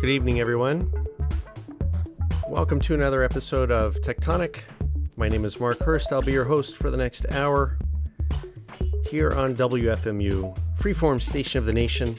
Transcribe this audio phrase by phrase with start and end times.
[0.00, 0.90] Good evening, everyone.
[2.48, 4.60] Welcome to another episode of Techtonic.
[5.18, 6.10] My name is Mark Hurst.
[6.10, 7.76] I'll be your host for the next hour
[9.06, 12.16] here on WFMU, freeform station of the nation,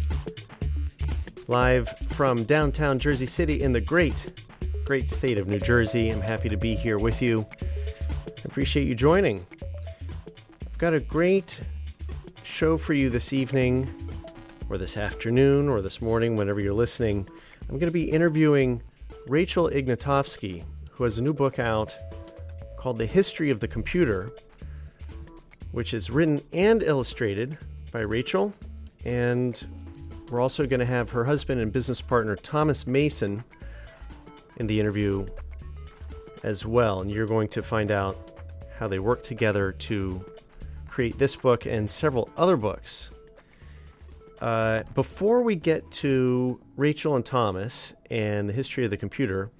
[1.47, 4.43] live from downtown Jersey City in the great,
[4.85, 6.11] great state of New Jersey.
[6.11, 7.47] I'm happy to be here with you.
[7.59, 9.43] I appreciate you joining.
[10.67, 11.59] I've got a great
[12.43, 13.89] show for you this evening,
[14.69, 17.27] or this afternoon, or this morning, whenever you're listening.
[17.71, 18.83] I'm going to be interviewing
[19.27, 21.95] Rachel Ignotofsky, who has a new book out
[22.75, 24.33] called The History of the Computer,
[25.71, 27.57] which is written and illustrated
[27.93, 28.53] by Rachel.
[29.05, 29.65] And
[30.29, 33.41] we're also going to have her husband and business partner, Thomas Mason,
[34.57, 35.25] in the interview
[36.43, 36.99] as well.
[36.99, 38.17] And you're going to find out
[38.79, 40.25] how they work together to
[40.89, 43.10] create this book and several other books
[44.41, 49.51] uh, before we get to Rachel and Thomas and the history of the computer,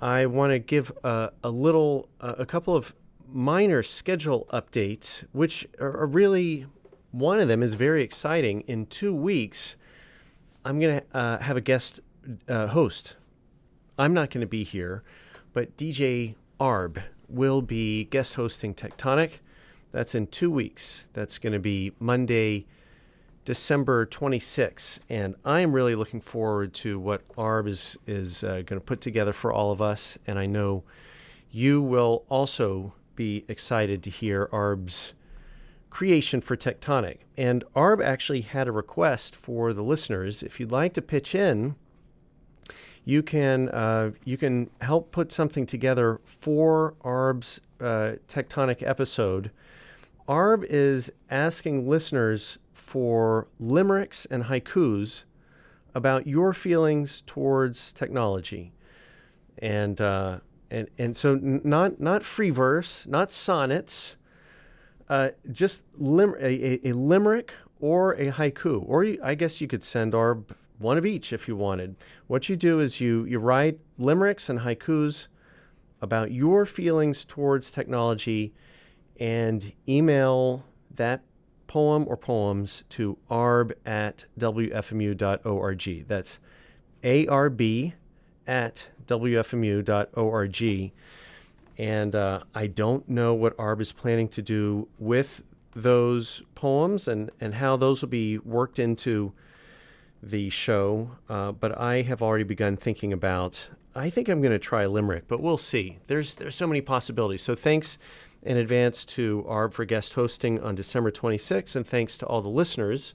[0.00, 2.94] I want to give a, a little, uh, a couple of
[3.30, 6.66] minor schedule updates, which are, really
[7.12, 8.62] one of them is very exciting.
[8.62, 9.76] In two weeks,
[10.64, 12.00] I'm going to uh, have a guest
[12.48, 13.16] uh, host.
[13.98, 15.02] I'm not going to be here,
[15.52, 19.40] but DJ Arb will be guest hosting Techtonic.
[19.92, 21.04] That's in two weeks.
[21.12, 22.66] That's going to be Monday,
[23.44, 28.80] December 26th, and I am really looking forward to what ARB is is uh, going
[28.80, 30.18] to put together for all of us.
[30.26, 30.84] And I know
[31.50, 35.14] you will also be excited to hear ARB's
[35.90, 37.18] creation for Techtonic.
[37.36, 40.42] And ARB actually had a request for the listeners.
[40.42, 41.74] If you'd like to pitch in,
[43.04, 49.50] you can uh, you can help put something together for ARB's uh, Techtonic episode.
[50.28, 52.58] ARB is asking listeners
[52.90, 55.22] for limericks and haikus
[55.94, 58.72] about your feelings towards technology.
[59.58, 60.40] And, uh,
[60.72, 64.16] and, and so not, not free verse, not sonnets,
[65.08, 68.82] uh, just lim- a, a, a, limerick or a haiku.
[68.84, 70.38] Or you, I guess you could send our
[70.80, 71.94] one of each if you wanted.
[72.26, 75.28] What you do is you, you write limericks and haikus
[76.02, 78.52] about your feelings towards technology
[79.20, 80.64] and email
[80.96, 81.22] that
[81.70, 86.08] poem or poems to arb at wfmu.org.
[86.08, 86.40] That's
[87.04, 87.92] arb
[88.44, 90.92] at wfmu.org.
[91.78, 97.30] And uh, I don't know what ARB is planning to do with those poems and,
[97.40, 99.32] and how those will be worked into
[100.20, 101.12] the show.
[101.28, 103.68] Uh, but I have already begun thinking about.
[103.94, 105.98] I think I'm going to try limerick, but we'll see.
[106.08, 107.42] There's there's so many possibilities.
[107.42, 107.96] So thanks
[108.42, 112.48] in advance to ARB for guest hosting on December 26th, and thanks to all the
[112.48, 113.14] listeners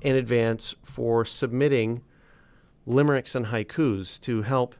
[0.00, 2.02] in advance for submitting
[2.86, 4.74] limericks and haikus to help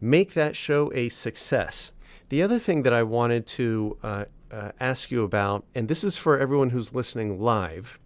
[0.00, 1.92] make that show a success.
[2.28, 6.16] The other thing that I wanted to uh, uh, ask you about, and this is
[6.16, 7.98] for everyone who's listening live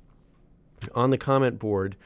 [0.94, 1.96] on the comment board,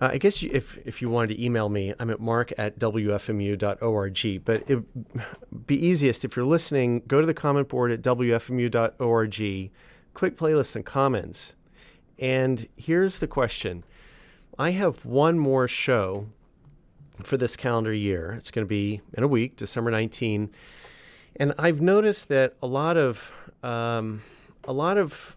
[0.00, 4.44] uh, I guess if if you wanted to email me, I'm at mark at wfmu.org.
[4.44, 4.86] But it'd
[5.66, 9.70] be easiest if you're listening, go to the comment board at wfmu.org,
[10.14, 11.54] click playlist and comments.
[12.18, 13.84] And here's the question
[14.58, 16.28] I have one more show
[17.22, 18.32] for this calendar year.
[18.32, 20.50] It's going to be in a week, December 19.
[21.36, 23.32] And I've noticed that a lot of
[23.62, 24.22] um,
[24.64, 25.36] a lot of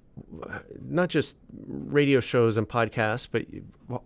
[0.81, 3.45] not just radio shows and podcasts, but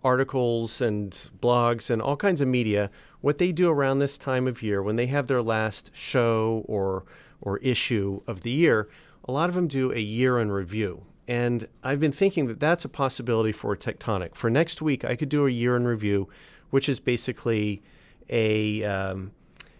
[0.02, 2.90] articles and blogs and all kinds of media,
[3.20, 7.04] what they do around this time of year when they have their last show or
[7.42, 8.88] or issue of the year,
[9.24, 11.06] a lot of them do a year in review.
[11.26, 14.34] And I've been thinking that that's a possibility for Techtonic.
[14.34, 16.28] For next week, I could do a year in review,
[16.70, 17.82] which is basically
[18.28, 19.32] a um,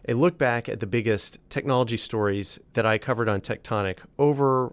[0.09, 4.73] a look back at the biggest technology stories that I covered on Techtonic over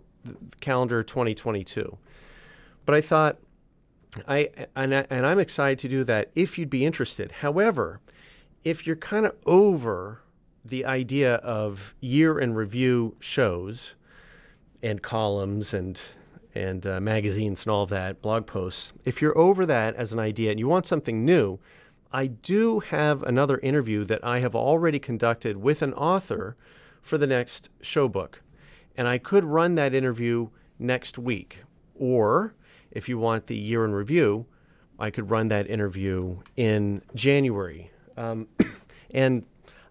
[0.59, 1.97] calendar 2022.
[2.85, 3.37] But I thought,
[4.27, 7.31] I and, I and I'm excited to do that if you'd be interested.
[7.31, 7.99] However,
[8.63, 10.21] if you're kind of over
[10.63, 13.95] the idea of year in review shows
[14.81, 16.01] and columns and
[16.55, 20.49] and uh, magazines and all that, blog posts, if you're over that as an idea
[20.49, 21.59] and you want something new,
[22.11, 26.55] I do have another interview that I have already conducted with an author
[27.01, 28.41] for the next show book.
[28.97, 30.49] And I could run that interview
[30.79, 31.59] next week.
[31.95, 32.55] Or
[32.91, 34.47] if you want the year in review,
[34.99, 37.91] I could run that interview in January.
[38.17, 38.47] Um,
[39.11, 39.45] and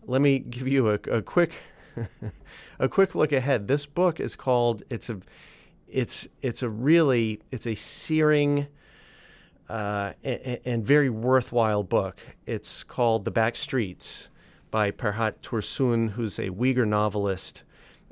[0.04, 1.52] let me give you a, a quick
[2.78, 3.68] a quick look ahead.
[3.68, 5.18] This book is called it's a
[5.88, 8.66] it's it's a really it's a searing
[9.68, 12.20] uh, and, and, very worthwhile book.
[12.46, 14.28] It's called The Back Streets
[14.70, 17.64] by Perhat Tursun, who's a Uyghur novelist.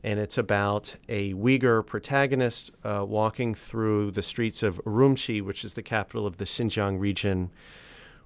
[0.05, 5.73] And it's about a Uyghur protagonist uh, walking through the streets of Urumqi, which is
[5.73, 7.51] the capital of the Xinjiang region,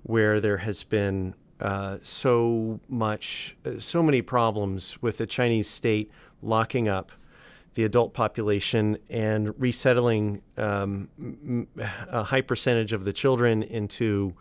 [0.03, 6.11] where there has been uh, so much, uh, so many problems with the Chinese state
[6.43, 7.13] locking up
[7.75, 11.09] the adult population and resettling um,
[12.11, 14.35] a high percentage of the children into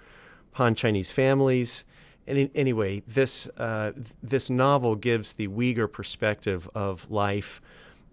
[0.54, 1.86] Han Chinese families.
[2.28, 7.62] And anyway, this uh, this novel gives the Uyghur perspective of life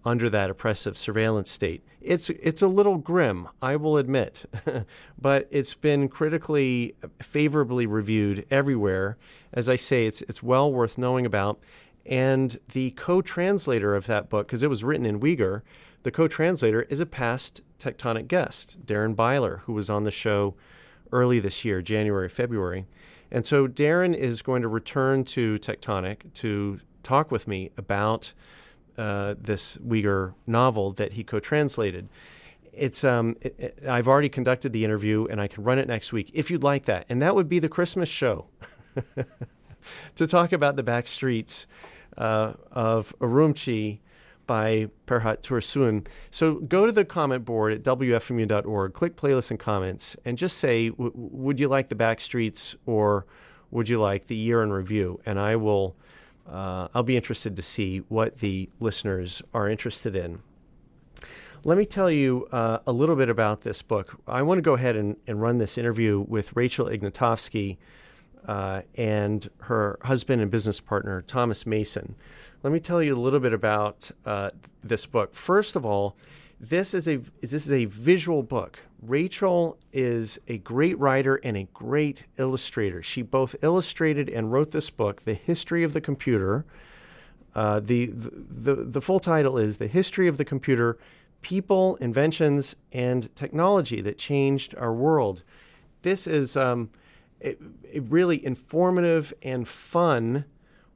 [0.05, 1.83] under that oppressive surveillance state.
[1.99, 4.45] It's it's a little grim, I will admit,
[5.21, 9.17] but it's been critically favorably reviewed everywhere.
[9.51, 11.59] As I say, it's it's well worth knowing about.
[12.05, 15.63] And the co translator of that book, because it was written in Uyghur,
[16.03, 20.53] the co translator is a past techtonic guest, Darren Byler, who was on the show
[21.11, 22.85] early this year, January, February.
[23.31, 28.33] And so Darren is going to return to Techtonic to talk with me about
[28.97, 32.09] uh, this Uyghur novel that he co translated.
[32.71, 36.11] It's um, it, it, I've already conducted the interview and I can run it next
[36.11, 37.05] week if you'd like that.
[37.09, 38.47] And that would be the Christmas show
[40.15, 41.67] to talk about the back streets
[42.17, 43.99] uh, of Urumqi
[44.45, 46.07] by Perhat Tursun.
[46.31, 50.91] So go to the comment board at wfmu.org, click playlists and comments, and just say,
[50.97, 53.25] would you like the Backstreets or
[53.71, 55.19] would you like the year in review?
[55.25, 55.95] And I will,
[56.49, 60.41] uh, I'll be interested to see what the listeners are interested in.
[61.63, 64.21] Let me tell you uh, a little bit about this book.
[64.27, 67.77] I want to go ahead and, and run this interview with Rachel Ignotofsky
[68.47, 72.15] uh, and her husband and business partner, Thomas Mason.
[72.65, 74.49] Let me tell you a little bit about uh,
[74.83, 75.35] this book.
[75.35, 76.17] First of all,
[76.59, 78.79] this is a this is a visual book.
[79.03, 83.03] Rachel is a great writer and a great illustrator.
[83.03, 86.65] She both illustrated and wrote this book, The History of the Computer.
[87.53, 90.97] Uh, the, the the full title is The History of the Computer:
[91.43, 95.43] People, Inventions, and Technology That Changed Our World.
[96.01, 96.89] This is um,
[97.43, 97.57] a,
[97.93, 100.45] a really informative and fun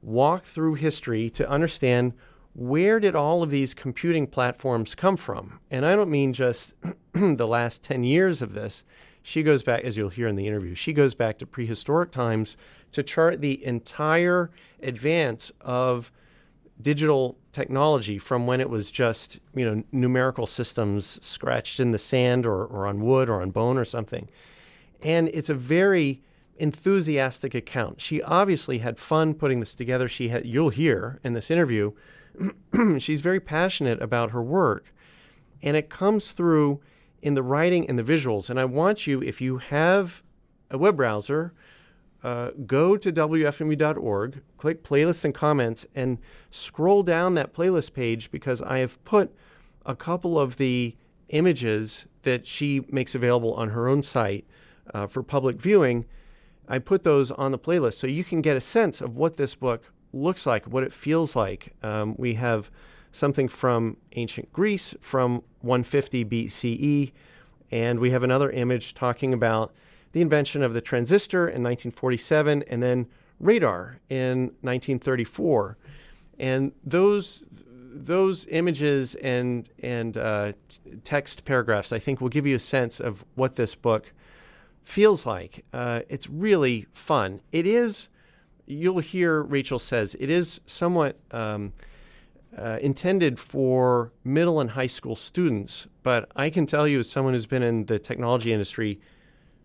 [0.02, 2.14] walk through history to understand
[2.54, 5.60] where did all of these computing platforms come from?
[5.70, 6.74] And I don't mean just
[7.12, 8.82] the last 10 years of this.
[9.22, 12.56] She goes back, as you'll hear in the interview, she goes back to prehistoric times
[12.92, 14.50] to chart the entire
[14.82, 16.10] advance of
[16.80, 22.46] digital technology from when it was just, you know, numerical systems scratched in the sand
[22.46, 24.28] or, or on wood or on bone or something.
[25.02, 26.22] And it's a very
[26.60, 28.00] enthusiastic account.
[28.00, 30.06] She obviously had fun putting this together.
[30.06, 31.92] She had you'll hear in this interview,
[32.98, 34.92] she's very passionate about her work.
[35.62, 36.80] And it comes through
[37.22, 38.50] in the writing and the visuals.
[38.50, 40.22] And I want you, if you have
[40.70, 41.52] a web browser,
[42.22, 46.18] uh, go to WFMU.org, click playlists and comments, and
[46.50, 49.34] scroll down that playlist page because I have put
[49.86, 50.94] a couple of the
[51.30, 54.46] images that she makes available on her own site
[54.92, 56.04] uh, for public viewing
[56.70, 59.56] I put those on the playlist so you can get a sense of what this
[59.56, 61.74] book looks like, what it feels like.
[61.82, 62.70] Um, we have
[63.10, 67.12] something from ancient Greece from 150 BCE,
[67.72, 69.74] and we have another image talking about
[70.12, 73.06] the invention of the transistor in 1947 and then
[73.40, 75.76] radar in 1934.
[76.38, 77.44] And those
[77.92, 83.00] those images and and uh, t- text paragraphs, I think, will give you a sense
[83.00, 84.12] of what this book
[84.82, 85.64] feels like.
[85.72, 87.40] Uh, it's really fun.
[87.52, 88.08] It is,
[88.66, 91.72] you'll hear Rachel says, it is somewhat um,
[92.56, 95.86] uh, intended for middle and high school students.
[96.02, 99.00] But I can tell you, as someone who's been in the technology industry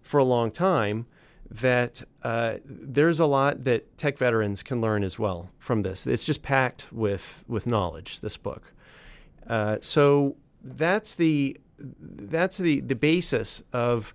[0.02, 1.08] for a long time,
[1.50, 6.08] that uh, there's a lot that tech veterans can learn as well from this.
[6.08, 8.20] It's just packed with with knowledge.
[8.22, 8.74] This book.
[9.48, 14.14] Uh, so that's the that's the the basis of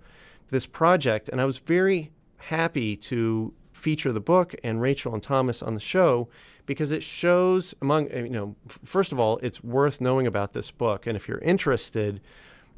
[0.50, 5.62] this project, and I was very happy to feature the book and Rachel and Thomas
[5.62, 6.28] on the show
[6.66, 11.06] because it shows among you know first of all it's worth knowing about this book
[11.06, 12.20] and if you're interested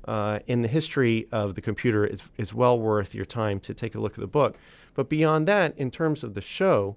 [0.07, 3.95] uh, in the history of the computer it's, it's well worth your time to take
[3.95, 4.57] a look at the book.
[4.95, 6.97] But beyond that in terms of the show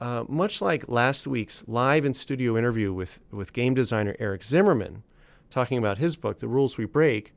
[0.00, 5.02] uh, much like last week's live in studio interview with, with game designer Eric Zimmerman
[5.50, 7.34] talking about his book The Rules We Break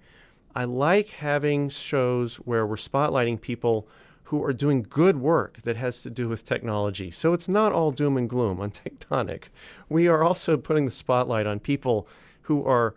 [0.55, 3.87] I like having shows where we're spotlighting people
[4.25, 7.11] who are doing good work that has to do with technology.
[7.11, 9.45] So it's not all doom and gloom on Techtonic.
[9.89, 12.07] We are also putting the spotlight on people
[12.43, 12.95] who are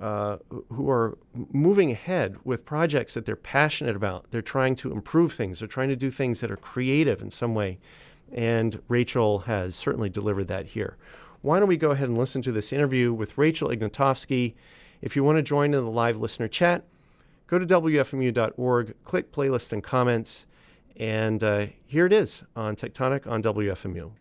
[0.00, 0.36] uh,
[0.72, 1.18] who are
[1.52, 4.30] moving ahead with projects that they're passionate about.
[4.30, 5.58] They're trying to improve things.
[5.58, 7.80] They're trying to do things that are creative in some way.
[8.32, 10.96] And Rachel has certainly delivered that here.
[11.42, 14.54] Why don't we go ahead and listen to this interview with Rachel Ignotofsky?
[15.02, 16.84] If you want to join in the live listener chat,
[17.48, 20.46] go to WFMU.org, click playlist and comments,
[20.96, 24.12] and uh, here it is on Techtonic on WFMU.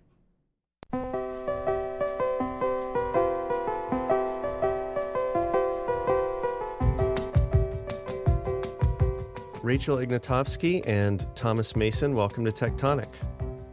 [9.64, 13.12] Rachel Ignotofsky and Thomas Mason, welcome to Techtonic.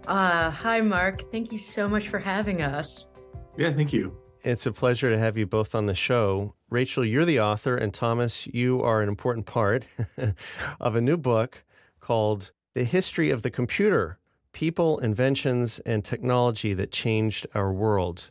[0.09, 1.31] Uh, hi, Mark.
[1.31, 3.07] Thank you so much for having us.
[3.57, 4.17] Yeah, thank you.
[4.45, 6.53] It's a pleasure to have you both on the show.
[6.69, 9.87] Rachel, you're the author, and Thomas, you are an important part
[10.79, 11.65] of a new book
[11.99, 14.19] called The History of the Computer
[14.53, 18.31] People, Inventions, and Technology That Changed Our World.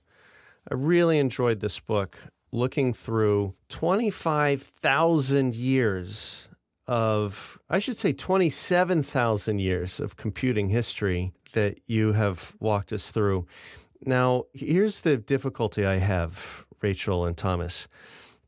[0.70, 2.20] I really enjoyed this book,
[2.52, 6.48] looking through 25,000 years
[6.88, 13.48] of, I should say, 27,000 years of computing history that you have walked us through.
[14.06, 17.88] Now, here's the difficulty I have, Rachel and Thomas.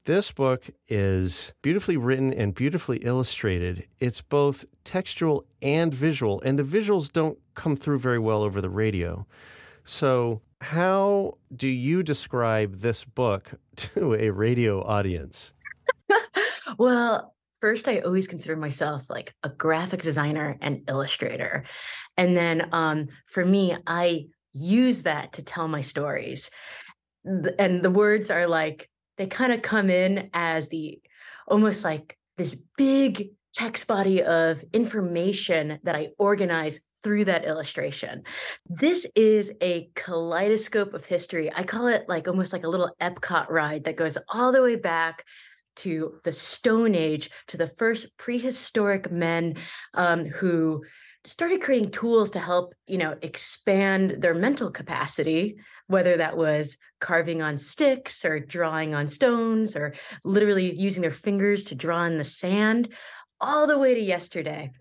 [0.06, 3.88] This book is beautifully written and beautifully illustrated.
[4.00, 8.70] It's both textual and visual, and the visuals don't come through very well over the
[8.70, 9.26] radio.
[9.84, 15.54] So, how do you describe this book to a radio audience?
[16.78, 21.64] well, first I always consider myself like a graphic designer and illustrator.
[22.18, 26.50] And then um, for me, I use that to tell my stories.
[27.24, 31.00] And the words are like, they kind of come in as the
[31.48, 38.24] almost like this big text body of information that I organize through that illustration.
[38.66, 41.52] This is a kaleidoscope of history.
[41.54, 44.76] I call it like almost like a little Epcot ride that goes all the way
[44.76, 45.24] back
[45.78, 49.56] to the Stone Age, to the first prehistoric men
[49.94, 50.84] um, who
[51.26, 57.42] started creating tools to help, you know, expand their mental capacity, whether that was carving
[57.42, 62.24] on sticks or drawing on stones or literally using their fingers to draw in the
[62.24, 62.94] sand,
[63.42, 64.72] all the way to yesterday.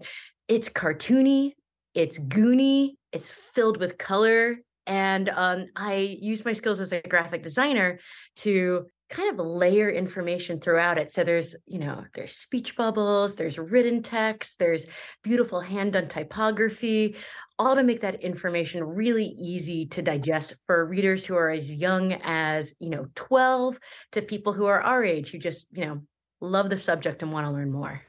[0.48, 1.52] It's cartoony,
[1.94, 4.56] it's goony, it's filled with color.
[4.86, 8.00] And um, I use my skills as a graphic designer
[8.36, 11.11] to kind of layer information throughout it.
[11.11, 14.87] So there's, you know, there's speech bubbles, there's written text, there's
[15.23, 17.16] beautiful hand done typography,
[17.56, 22.14] all to make that information really easy to digest for readers who are as young
[22.25, 23.78] as, you know, 12
[24.12, 26.02] to people who are our age who just, you know,
[26.40, 28.02] love the subject and want to learn more.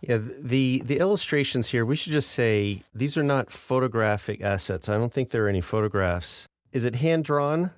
[0.00, 4.88] Yeah, the the illustrations here, we should just say these are not photographic assets.
[4.88, 6.46] I don't think there are any photographs.
[6.72, 7.72] Is it hand drawn?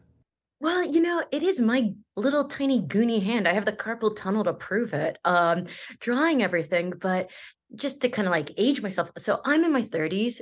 [0.62, 3.49] Well, you know, it is my little tiny goony hand.
[3.49, 5.19] I have the carpal tunnel to prove it.
[5.25, 5.64] Um,
[5.99, 7.33] drawing everything, but
[7.75, 9.11] just to kind of like age myself.
[9.19, 10.40] So I'm in my 30s,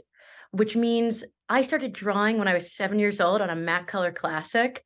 [0.51, 4.13] which means I started drawing when I was seven years old on a Mac Color
[4.13, 4.85] Classic.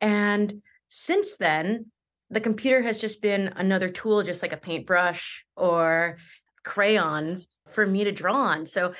[0.00, 1.92] And since then,
[2.30, 6.18] the computer has just been another tool, just like a paintbrush or
[6.64, 8.66] crayons for me to draw on.
[8.66, 8.94] So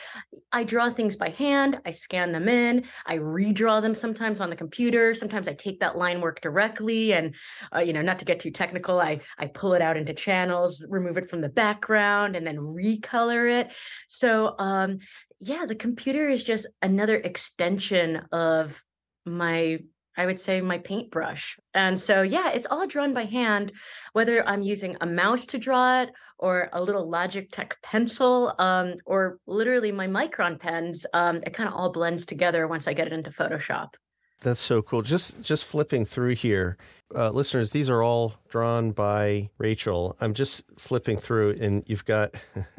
[0.50, 4.56] I draw things by hand, I scan them in, I redraw them sometimes on the
[4.56, 5.14] computer.
[5.14, 7.34] Sometimes I take that line work directly and
[7.74, 10.84] uh, you know, not to get too technical, I I pull it out into channels,
[10.88, 13.72] remove it from the background and then recolor it.
[14.08, 14.98] So um
[15.40, 18.80] yeah, the computer is just another extension of
[19.24, 19.78] my
[20.16, 21.58] I would say my paintbrush.
[21.74, 23.72] And so, yeah, it's all drawn by hand,
[24.12, 29.38] whether I'm using a mouse to draw it or a little Logitech pencil um, or
[29.46, 31.06] literally my micron pens.
[31.14, 33.94] Um, it kind of all blends together once I get it into Photoshop.
[34.40, 35.02] That's so cool.
[35.02, 36.76] Just just flipping through here,
[37.14, 37.70] uh, listeners.
[37.70, 40.16] These are all drawn by Rachel.
[40.20, 42.34] I'm just flipping through, and you've got.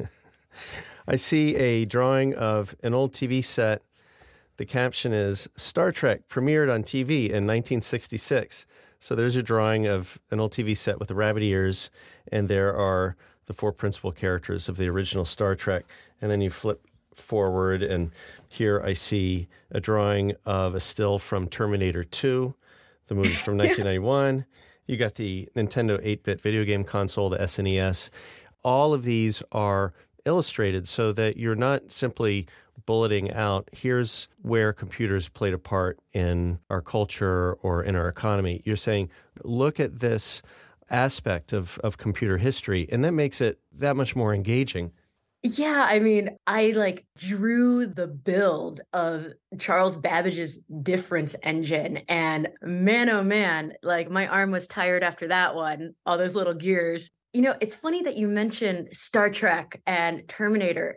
[1.08, 3.82] I see a drawing of an old TV set
[4.56, 8.66] the caption is Star Trek premiered on TV in 1966.
[8.98, 11.90] So there's a drawing of an old TV set with the rabbit ears,
[12.30, 15.84] and there are the four principal characters of the original Star Trek.
[16.20, 18.12] And then you flip forward, and
[18.48, 22.54] here I see a drawing of a still from Terminator 2,
[23.06, 24.46] the movie from 1991.
[24.86, 28.10] You got the Nintendo 8 bit video game console, the SNES.
[28.62, 29.92] All of these are
[30.24, 32.46] illustrated so that you're not simply
[32.86, 38.62] bulleting out here's where computers played a part in our culture or in our economy.
[38.64, 39.10] You're saying,
[39.42, 40.42] look at this
[40.90, 44.92] aspect of, of computer history, and that makes it that much more engaging.
[45.46, 49.26] Yeah, I mean, I like drew the build of
[49.58, 51.98] Charles Babbage's difference engine.
[52.08, 56.54] And man, oh man, like my arm was tired after that one, all those little
[56.54, 57.10] gears.
[57.34, 60.96] You know, it's funny that you mentioned Star Trek and Terminator.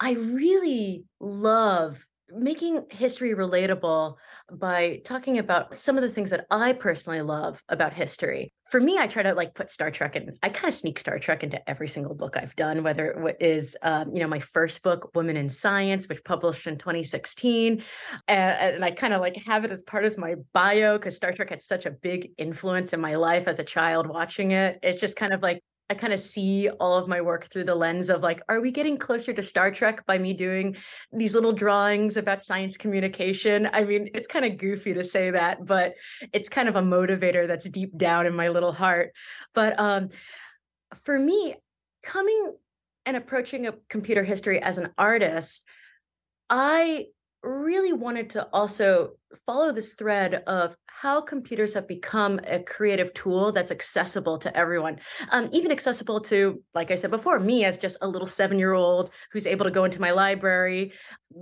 [0.00, 4.16] I really love making history relatable
[4.52, 8.52] by talking about some of the things that I personally love about history.
[8.68, 10.36] For me, I try to like put Star Trek in.
[10.42, 13.76] I kind of sneak Star Trek into every single book I've done, whether it is,
[13.82, 17.82] um, you know, my first book, Women in Science, which published in 2016,
[18.26, 21.32] and, and I kind of like have it as part of my bio because Star
[21.32, 24.80] Trek had such a big influence in my life as a child watching it.
[24.82, 27.74] It's just kind of like I kind of see all of my work through the
[27.74, 30.76] lens of like, are we getting closer to Star Trek by me doing
[31.12, 33.68] these little drawings about science communication?
[33.72, 35.94] I mean, it's kind of goofy to say that, but
[36.32, 39.12] it's kind of a motivator that's deep down in my little heart.
[39.54, 40.08] But um,
[41.04, 41.54] for me,
[42.02, 42.56] coming
[43.04, 45.62] and approaching a computer history as an artist,
[46.50, 47.06] I
[47.44, 49.12] really wanted to also
[49.44, 54.98] follow this thread of how computers have become a creative tool that's accessible to everyone,
[55.30, 58.72] um, even accessible to, like I said before, me as just a little seven year
[58.72, 60.92] old who's able to go into my library,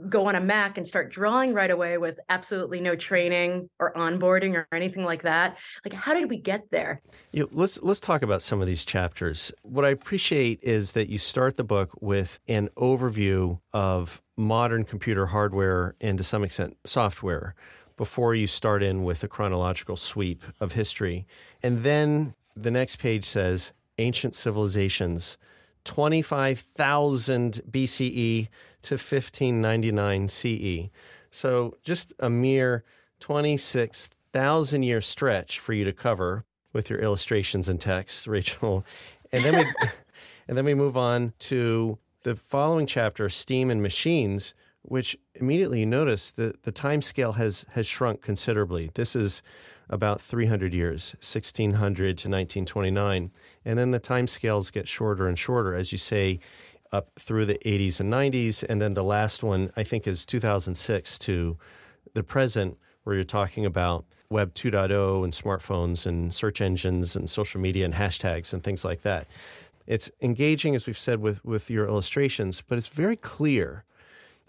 [0.08, 4.56] go on a Mac and start drawing right away with absolutely no training or onboarding
[4.56, 5.56] or anything like that.
[5.84, 7.00] Like, how did we get there?
[7.30, 9.52] You know, let's let's talk about some of these chapters.
[9.62, 15.26] What I appreciate is that you start the book with an overview of modern computer
[15.26, 17.54] hardware and to some extent software
[17.96, 21.26] before you start in with a chronological sweep of history.
[21.62, 25.36] And then the next page says ancient civilizations,
[25.84, 28.48] 25,000 BCE
[28.82, 30.90] to 1599 CE.
[31.30, 32.84] So just a mere
[33.20, 38.84] 26,000 year stretch for you to cover with your illustrations and text, Rachel.
[39.32, 39.66] And then we
[40.48, 45.86] and then we move on to the following chapter, steam and machines, which immediately you
[45.86, 48.90] notice that the time scale has has shrunk considerably.
[48.94, 49.42] This is
[49.90, 53.30] about 300 years, 1600 to 1929,
[53.64, 56.40] and then the time scales get shorter and shorter as you say
[56.92, 61.18] up through the 80s and 90s, and then the last one I think is 2006
[61.20, 61.58] to
[62.14, 67.60] the present, where you're talking about Web 2.0 and smartphones and search engines and social
[67.60, 69.26] media and hashtags and things like that.
[69.86, 73.84] It's engaging, as we've said, with, with your illustrations, but it's very clear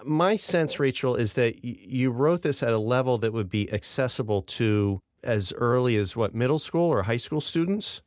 [0.03, 4.41] my sense, Rachel, is that you wrote this at a level that would be accessible
[4.43, 8.01] to as early as what middle school or high school students.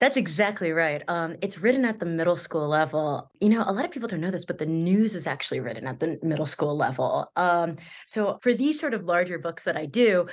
[0.00, 1.02] That's exactly right.
[1.08, 3.30] Um, it's written at the middle school level.
[3.38, 5.86] You know, a lot of people don't know this, but the news is actually written
[5.86, 7.30] at the middle school level.
[7.36, 7.76] Um,
[8.06, 10.26] so for these sort of larger books that I do,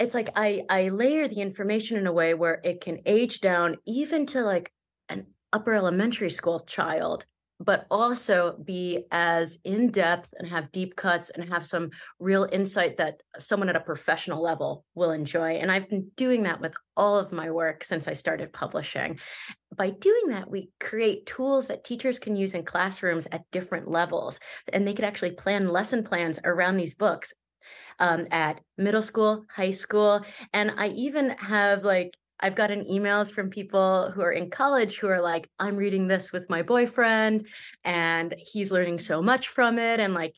[0.00, 3.76] it's like I I layer the information in a way where it can age down
[3.86, 4.72] even to like
[5.08, 7.24] an upper elementary school child
[7.60, 12.96] but also be as in depth and have deep cuts and have some real insight
[12.96, 15.52] that someone at a professional level will enjoy.
[15.52, 19.18] And I've been doing that with all of my work since I started publishing.
[19.76, 24.38] By doing that, we create tools that teachers can use in classrooms at different levels,
[24.72, 27.32] and they could actually plan lesson plans around these books
[27.98, 30.24] um, at middle school, high school.
[30.52, 35.08] And I even have like I've gotten emails from people who are in college who
[35.08, 37.46] are like, I'm reading this with my boyfriend
[37.84, 40.00] and he's learning so much from it.
[40.00, 40.34] And like,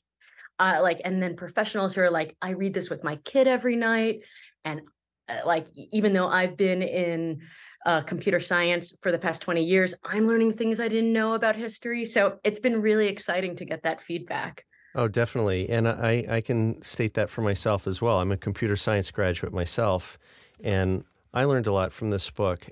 [0.59, 3.77] uh, like, and then professionals who are like, I read this with my kid every
[3.77, 4.21] night.
[4.65, 4.83] And
[5.29, 7.41] uh, like, even though I've been in
[7.85, 11.57] uh, computer science for the past 20 years, I'm learning things I didn't know about
[11.57, 12.05] history.
[12.05, 14.65] So it's been really exciting to get that feedback.
[14.95, 15.69] Oh, definitely.
[15.69, 18.19] And I, I can state that for myself as well.
[18.19, 20.19] I'm a computer science graduate myself.
[20.65, 21.05] And
[21.37, 22.71] I learned a lot from this book.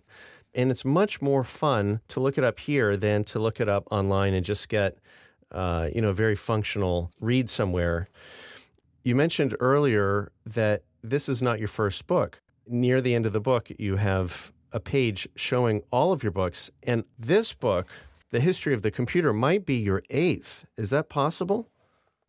[0.55, 3.87] And it's much more fun to look it up here than to look it up
[3.91, 4.97] online and just get,
[5.53, 8.09] uh, you know, a very functional read somewhere.
[9.03, 12.41] You mentioned earlier that this is not your first book.
[12.67, 16.71] Near the end of the book, you have a page showing all of your books.
[16.83, 17.87] And this book,
[18.31, 20.65] The History of the Computer, might be your eighth.
[20.79, 21.69] Is that possible?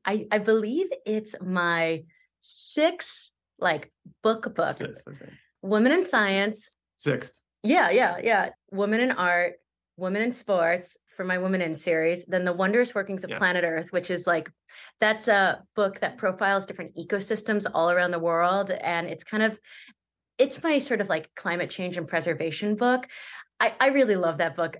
[0.03, 2.03] I, I believe it's my
[2.41, 4.77] sixth like book book.
[4.81, 5.31] Yes, okay.
[5.65, 6.75] Women in Science.
[6.99, 7.33] Sixth.
[7.63, 8.49] Yeah, yeah, yeah.
[8.71, 9.53] Women in Art,
[9.97, 12.25] Women in Sports for my Women in series.
[12.25, 13.37] Then The Wondrous Workings of yeah.
[13.37, 14.51] Planet Earth, which is like,
[14.99, 18.69] that's a book that profiles different ecosystems all around the world.
[18.69, 19.59] And it's kind of,
[20.37, 23.07] it's my sort of like climate change and preservation book.
[23.59, 24.77] I, I really love that book.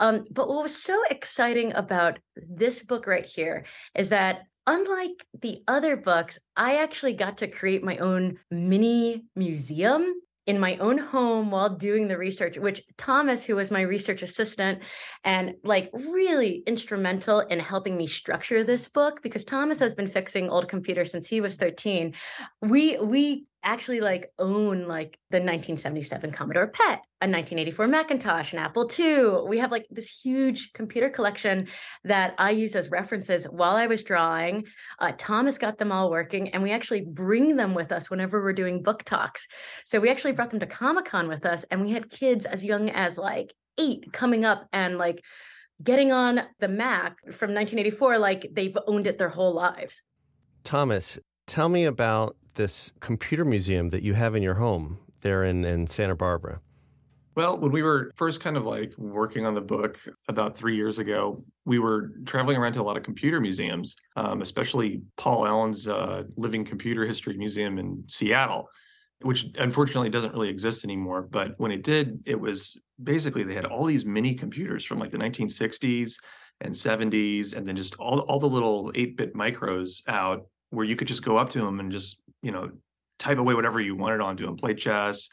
[0.00, 5.62] Um, but what was so exciting about this book right here is that unlike the
[5.68, 10.14] other books, I actually got to create my own mini museum
[10.46, 14.80] in my own home while doing the research, which Thomas, who was my research assistant
[15.24, 20.50] and like really instrumental in helping me structure this book, because Thomas has been fixing
[20.50, 22.14] old computers since he was 13.
[22.60, 28.88] We we actually like own like the 1977 Commodore PET, a 1984 Macintosh, an Apple
[28.98, 29.48] II.
[29.48, 31.68] We have like this huge computer collection
[32.04, 34.64] that I use as references while I was drawing.
[34.98, 38.52] Uh, Thomas got them all working, and we actually bring them with us whenever we're
[38.52, 39.48] doing book talks.
[39.86, 42.62] So we actually brought them to Comic Con with us, and we had kids as
[42.62, 45.22] young as like eight coming up and like
[45.82, 50.02] getting on the Mac from 1984 like they've owned it their whole lives.
[50.62, 55.64] Thomas, tell me about this computer museum that you have in your home there in,
[55.64, 56.60] in Santa Barbara.
[57.36, 61.00] Well, when we were first kind of like working on the book about three years
[61.00, 65.88] ago, we were traveling around to a lot of computer museums, um, especially Paul Allen's
[65.88, 68.68] uh, Living Computer History Museum in Seattle,
[69.22, 71.22] which unfortunately doesn't really exist anymore.
[71.22, 75.10] But when it did, it was basically they had all these mini computers from like
[75.10, 76.14] the 1960s
[76.60, 80.94] and 70s, and then just all, all the little 8 bit micros out where you
[80.94, 82.70] could just go up to them and just you know
[83.18, 85.28] type away whatever you wanted onto them play chess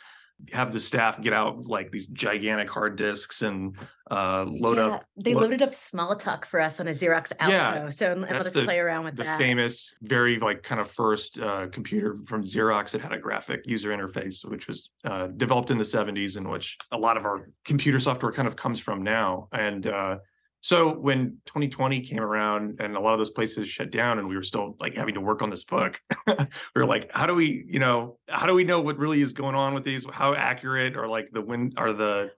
[0.52, 3.78] have the staff get out like these gigantic hard disks and
[4.10, 5.06] uh, load yeah, up.
[5.16, 8.54] They lo- loaded up Smalltalk for us on a Xerox Alto, yeah, so let us
[8.54, 9.24] the, play around with that.
[9.24, 9.38] the that.
[9.38, 13.90] famous, very like kind of first uh, computer from Xerox that had a graphic user
[13.90, 18.00] interface, which was uh, developed in the '70s, and which a lot of our computer
[18.00, 19.48] software kind of comes from now.
[19.54, 20.18] And uh,
[20.62, 24.36] so when 2020 came around and a lot of those places shut down and we
[24.36, 26.36] were still like having to work on this book, we
[26.76, 29.56] were like, how do we, you know, how do we know what really is going
[29.56, 30.06] on with these?
[30.12, 32.32] How accurate or like the win are the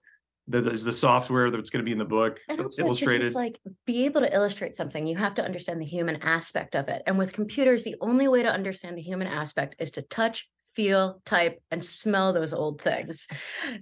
[0.48, 3.34] the is the software that's going to be in the book and also illustrated just
[3.34, 7.02] like be able to illustrate something you have to understand the human aspect of it
[7.06, 11.20] and with computers the only way to understand the human aspect is to touch feel,
[11.24, 13.28] type, and smell those old things.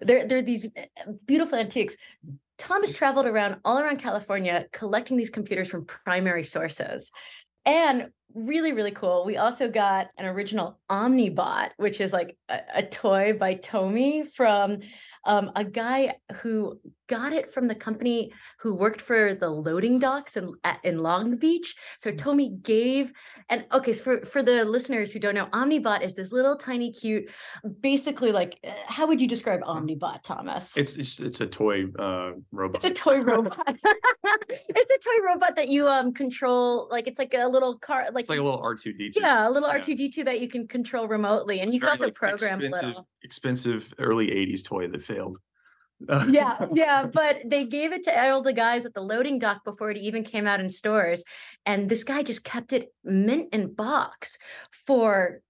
[0.01, 0.87] They're, they're these eh,
[1.27, 1.97] beautiful antiques.
[2.63, 7.11] Thomas traveled around all around California collecting these computers from primary sources.
[7.67, 9.25] And really, really cool.
[9.25, 14.79] We also got an original Omnibot, which is like a, a toy by Tomy from
[15.25, 16.79] um, a guy who
[17.13, 20.51] got it from the company who worked for the loading docks in,
[20.83, 21.75] in Long Beach.
[21.99, 22.17] So mm.
[22.17, 23.13] Tomy gave,
[23.51, 26.91] and okay, so for, for the listeners who don't know, Omnibot is this little tiny
[26.91, 27.31] cute,
[27.81, 30.75] basically like, uh, how would you describe Omnibot, Thomas?
[30.75, 32.77] It's it's, it's a toy uh, robot.
[32.77, 33.59] It's a toy robot.
[34.49, 38.23] it's a toy robot that you um control, like it's like a little car, like
[38.23, 39.21] it's like a little R two D two.
[39.21, 41.81] Yeah, a little R two D two that you can control remotely, and it's you
[41.81, 45.37] can also like program expensive, little expensive early '80s toy that failed
[46.29, 47.07] yeah, yeah.
[47.07, 50.25] But they gave it to all the guys at the loading dock before it even
[50.25, 51.25] came out in stores.
[51.67, 54.39] And this guy just kept it mint in box
[54.71, 55.41] for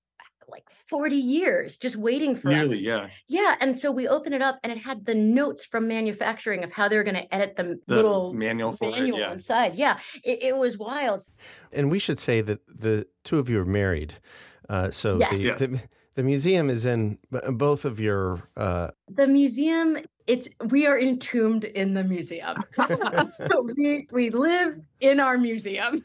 [0.48, 2.82] like 40 years just waiting for Nearly, us.
[2.82, 3.08] yeah.
[3.26, 3.54] Yeah.
[3.60, 6.88] And so we opened it up and it had the notes from manufacturing of how
[6.88, 9.32] they were going to edit the, the little manual, manual it, yeah.
[9.32, 9.74] inside.
[9.74, 9.98] Yeah.
[10.22, 11.24] It, it, was wild.
[11.72, 14.14] And we should say that the two of you are married.
[14.68, 15.30] Uh, so yes.
[15.30, 15.54] the, yeah.
[15.54, 15.80] the,
[16.14, 18.42] the museum is in both of your.
[18.56, 18.88] Uh...
[19.08, 22.62] The museum it's we are entombed in the museum.
[23.32, 26.04] so we we live in our museum.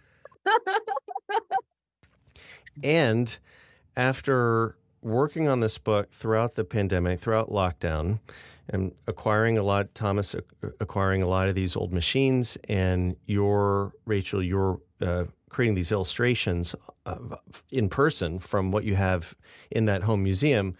[2.84, 3.38] and
[3.96, 8.20] after working on this book throughout the pandemic, throughout lockdown,
[8.70, 10.36] and acquiring a lot, Thomas
[10.80, 16.76] acquiring a lot of these old machines, and your Rachel, you're uh, creating these illustrations
[17.06, 17.18] uh,
[17.72, 19.36] in person from what you have
[19.72, 20.76] in that home museum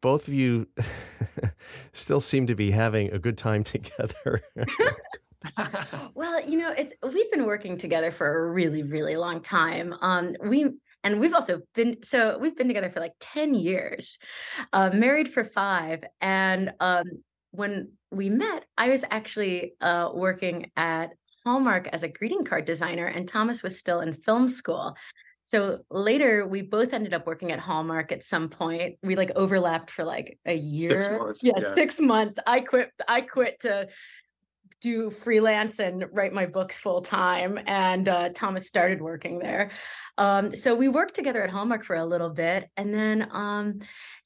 [0.00, 0.68] both of you
[1.92, 4.42] still seem to be having a good time together.
[6.14, 9.94] well, you know, it's we've been working together for a really, really long time.
[10.00, 10.70] Um, we
[11.04, 14.18] and we've also been so we've been together for like 10 years,
[14.72, 16.02] uh, married for five.
[16.20, 17.04] And um,
[17.52, 21.10] when we met, I was actually uh, working at
[21.44, 24.96] Hallmark as a greeting card designer, and Thomas was still in film school.
[25.46, 28.96] So later, we both ended up working at Hallmark at some point.
[29.04, 31.02] We like overlapped for like a year.
[31.02, 31.42] Six months.
[31.42, 31.74] Yeah, yeah.
[31.76, 32.38] six months.
[32.44, 32.90] I quit.
[33.06, 33.86] I quit to
[34.80, 37.60] do freelance and write my books full time.
[37.66, 39.70] And uh, Thomas started working there.
[40.18, 42.68] Um, so we worked together at Hallmark for a little bit.
[42.76, 43.78] And then, um,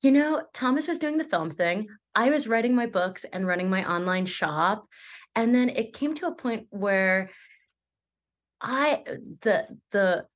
[0.03, 1.89] you know, Thomas was doing the film thing.
[2.15, 4.87] I was writing my books and running my online shop.
[5.37, 7.31] And then it came to a point where
[8.61, 9.03] I
[9.43, 10.27] the the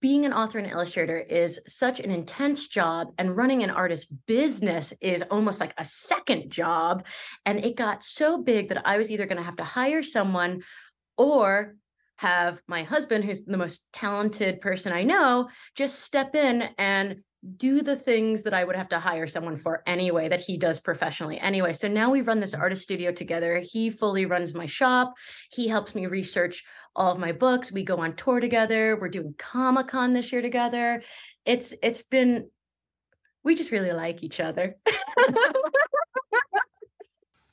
[0.00, 4.92] being an author and illustrator is such an intense job and running an artist business
[5.00, 7.06] is almost like a second job.
[7.46, 10.62] And it got so big that i was either going to have to hire someone
[11.16, 11.76] or
[12.16, 17.20] have my husband who's the most talented person i know just step in and
[17.56, 20.80] do the things that I would have to hire someone for anyway, that he does
[20.80, 21.72] professionally anyway.
[21.72, 23.58] So now we run this artist studio together.
[23.58, 25.14] He fully runs my shop.
[25.50, 26.64] He helps me research
[26.96, 27.70] all of my books.
[27.72, 28.96] We go on tour together.
[28.98, 31.02] We're doing Comic Con this year together.
[31.44, 32.48] It's it's been
[33.42, 34.76] we just really like each other.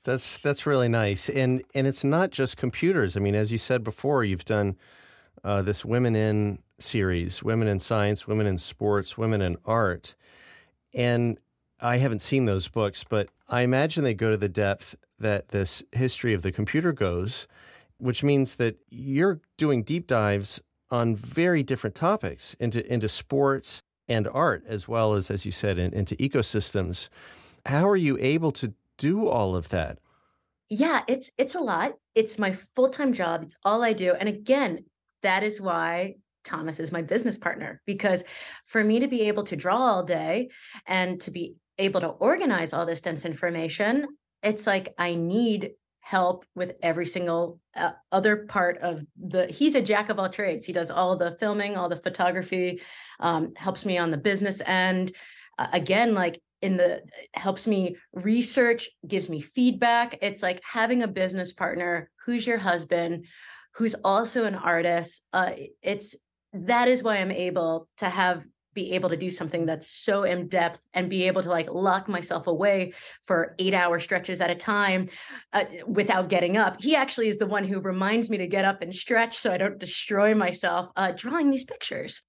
[0.04, 3.18] that's that's really nice, and and it's not just computers.
[3.18, 4.78] I mean, as you said before, you've done
[5.44, 10.16] uh, this Women in series, Women in Science, Women in Sports, Women in Art,
[10.94, 11.38] and
[11.80, 15.84] I haven't seen those books, but I imagine they go to the depth that this
[15.92, 17.48] history of the computer goes,
[17.98, 24.28] which means that you're doing deep dives on very different topics into into sports and
[24.28, 27.10] art, as well as, as you said, in, into ecosystems.
[27.66, 30.00] How are you able to do all of that?
[30.70, 31.94] Yeah, it's it's a lot.
[32.16, 33.44] It's my full-time job.
[33.44, 34.14] It's all I do.
[34.14, 34.86] And again,
[35.24, 38.24] that is why Thomas is my business partner because
[38.66, 40.50] for me to be able to draw all day
[40.86, 44.08] and to be able to organize all this dense information,
[44.44, 49.82] it's like I need help with every single uh, other part of the he's a
[49.82, 50.66] jack of all trades.
[50.66, 52.82] He does all the filming all the photography
[53.20, 55.16] um, helps me on the business end.
[55.58, 57.02] Uh, again like in the
[57.34, 60.18] helps me research gives me feedback.
[60.22, 63.26] It's like having a business partner who's your husband
[63.76, 65.24] who's also an artist.
[65.32, 65.52] Uh,
[65.82, 66.16] it's
[66.54, 70.48] that is why i'm able to have be able to do something that's so in
[70.48, 74.56] depth and be able to like lock myself away for eight hour stretches at a
[74.56, 75.10] time
[75.54, 76.82] uh, without getting up.
[76.82, 79.58] He actually is the one who reminds me to get up and stretch so I
[79.58, 82.22] don't destroy myself uh, drawing these pictures.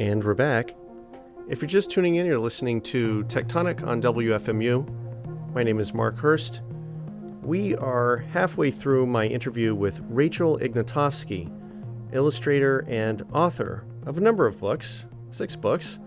[0.00, 0.74] And we're back.
[1.46, 5.52] If you're just tuning in, you're listening to Techtonic on WFMU.
[5.52, 6.62] My name is Mark Hurst.
[7.42, 11.52] We are halfway through my interview with Rachel Ignotofsky,
[12.14, 15.98] illustrator and author of a number of books, six books,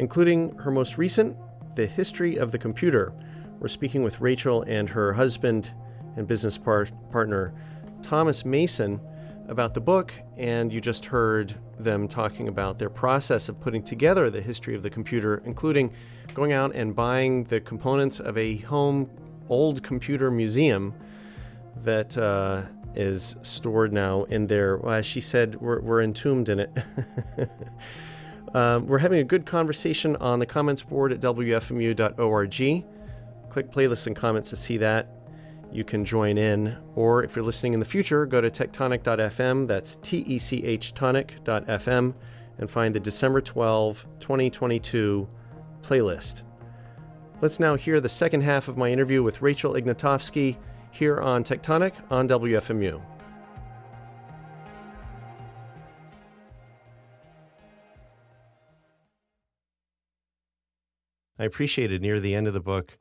[0.00, 1.36] including her most recent,
[1.76, 3.12] The History of the Computer.
[3.60, 5.72] We're speaking with Rachel and her husband
[6.16, 7.52] and business par- partner,
[8.00, 8.98] Thomas Mason,
[9.48, 14.30] about the book, and you just heard them talking about their process of putting together
[14.30, 15.92] the history of the computer, including
[16.32, 19.10] going out and buying the components of a home
[19.48, 20.94] old computer museum
[21.76, 22.62] that uh,
[22.94, 24.76] is stored now in there.
[24.78, 26.70] Well, as she said, we're, we're entombed in it.
[28.54, 32.84] um, we're having a good conversation on the comments board at wfmu.org.
[33.50, 35.08] Click playlists and comments to see that
[35.72, 36.76] you can join in.
[36.94, 40.94] Or if you're listening in the future, go to techtonic.fm, that's T E C H
[40.94, 42.14] tonic.fm,
[42.58, 45.28] and find the December 12, 2022
[45.82, 46.42] playlist.
[47.40, 50.56] Let's now hear the second half of my interview with Rachel Ignotofsky
[50.90, 53.02] here on Techtonic on WFMU.
[61.36, 62.96] I appreciated near the end of the book,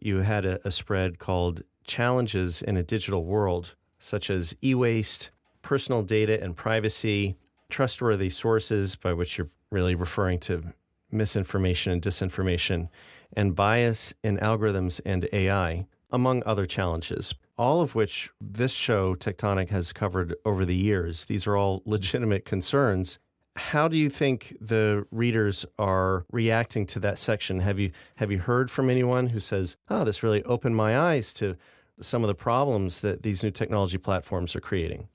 [0.00, 5.30] you had a, a spread called challenges in a digital world, such as e waste,
[5.62, 7.36] personal data and privacy,
[7.68, 10.72] trustworthy sources, by which you're really referring to
[11.10, 12.88] misinformation and disinformation,
[13.36, 19.70] and bias in algorithms and AI, among other challenges, all of which this show, Techtonic,
[19.70, 21.24] has covered over the years.
[21.24, 23.18] These are all legitimate concerns.
[23.56, 27.60] How do you think the readers are reacting to that section?
[27.60, 31.32] Have you have you heard from anyone who says, "Oh, this really opened my eyes
[31.34, 31.56] to
[32.00, 35.08] some of the problems that these new technology platforms are creating?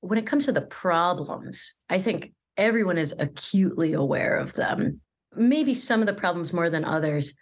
[0.00, 5.00] When it comes to the problems, I think everyone is acutely aware of them.
[5.34, 7.34] Maybe some of the problems more than others.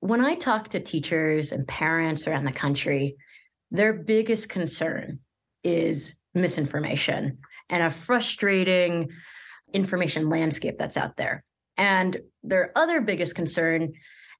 [0.00, 3.16] When I talk to teachers and parents around the country,
[3.70, 5.20] their biggest concern
[5.62, 7.38] is misinformation
[7.70, 9.08] and a frustrating
[9.72, 11.44] information landscape that's out there.
[11.76, 13.92] And their other biggest concern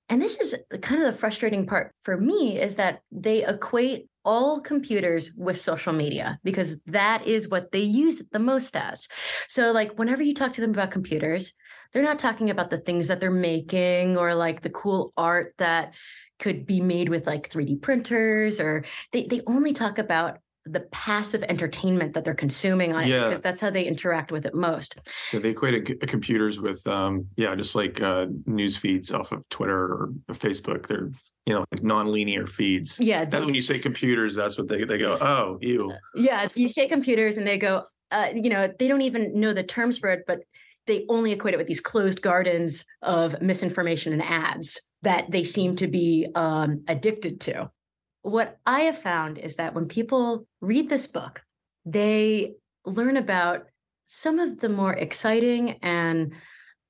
[0.08, 4.60] and this is kind of the frustrating part for me is that they equate all
[4.60, 9.08] computers with social media because that is what they use it the most as.
[9.48, 11.52] So, like, whenever you talk to them about computers,
[11.92, 15.94] they're not talking about the things that they're making or like the cool art that
[16.38, 21.42] could be made with like 3D printers, or they, they only talk about the passive
[21.44, 23.26] entertainment that they're consuming on yeah.
[23.26, 24.96] it because that's how they interact with it most.
[25.30, 29.48] So they equate c- computers with, um, yeah, just like uh, news feeds off of
[29.50, 30.86] Twitter or Facebook.
[30.86, 31.10] They're
[31.46, 32.98] you know like non-linear feeds.
[32.98, 33.24] Yeah.
[33.24, 35.18] Then when you say computers, that's what they they go.
[35.20, 35.92] Oh, you.
[36.14, 37.84] Yeah, you say computers, and they go.
[38.10, 40.40] Uh, you know, they don't even know the terms for it, but
[40.86, 45.76] they only equate it with these closed gardens of misinformation and ads that they seem
[45.76, 47.70] to be um, addicted to.
[48.24, 51.42] What I have found is that when people read this book,
[51.84, 52.54] they
[52.86, 53.64] learn about
[54.06, 56.32] some of the more exciting and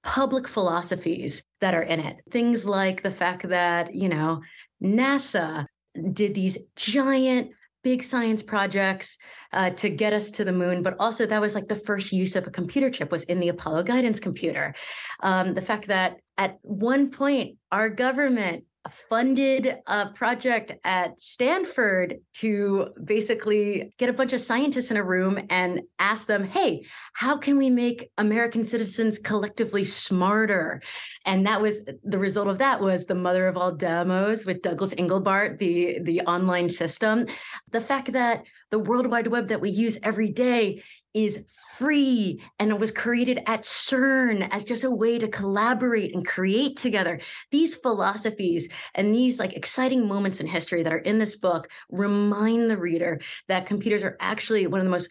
[0.05, 2.19] public philosophies that are in it.
[2.31, 4.43] Things like the fact that, you know,
[4.81, 5.67] NASA
[6.13, 7.51] did these giant
[7.83, 9.19] big science projects
[9.53, 12.35] uh, to get us to the moon but also that was like the first use
[12.35, 14.75] of a computer chip was in the apollo guidance computer
[15.23, 22.89] um, the fact that at one point our government funded a project at Stanford to
[23.03, 27.57] basically get a bunch of scientists in a room and ask them, hey, how can
[27.57, 30.83] we make American citizens collectively smarter?
[31.25, 34.95] And that was the result of that was the mother of all demos with Douglas
[34.95, 37.27] Engelbart, the, the online system.
[37.71, 40.83] The fact that the World Wide Web that we use every day
[41.15, 41.45] is
[41.77, 46.77] free and it was created at CERN as just a way to collaborate and create
[46.77, 47.21] together.
[47.53, 52.69] These philosophies and these like exciting moments in history that are in this book remind
[52.69, 55.09] the reader that computers are actually one of the most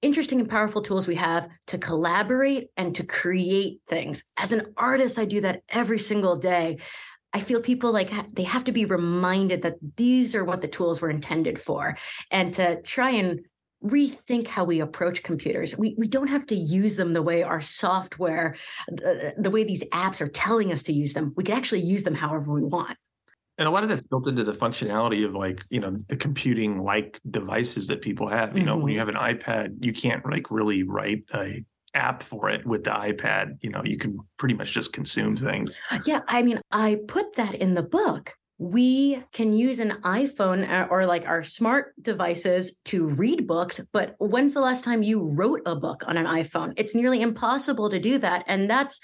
[0.00, 4.24] interesting and powerful tools we have to collaborate and to create things.
[4.36, 6.78] As an artist, I do that every single day.
[7.32, 11.00] I feel people like they have to be reminded that these are what the tools
[11.00, 11.96] were intended for
[12.30, 13.40] and to try and
[13.84, 15.76] rethink how we approach computers.
[15.76, 18.56] We, we don't have to use them the way our software,
[18.88, 21.32] the, the way these apps are telling us to use them.
[21.36, 22.96] We can actually use them however we want.
[23.56, 26.82] And a lot of that's built into the functionality of like, you know, the computing
[26.82, 28.56] like devices that people have.
[28.56, 28.66] You mm-hmm.
[28.66, 29.14] know, when you mm-hmm.
[29.16, 33.58] have an iPad, you can't like really write a app for it with the iPad.
[33.60, 35.76] You know, you can pretty much just consume things.
[36.04, 36.20] Yeah.
[36.26, 41.06] I mean, I put that in the book we can use an iPhone uh, or
[41.06, 45.74] like our smart devices to read books, but when's the last time you wrote a
[45.74, 46.72] book on an iPhone?
[46.76, 48.44] It's nearly impossible to do that.
[48.46, 49.00] And that's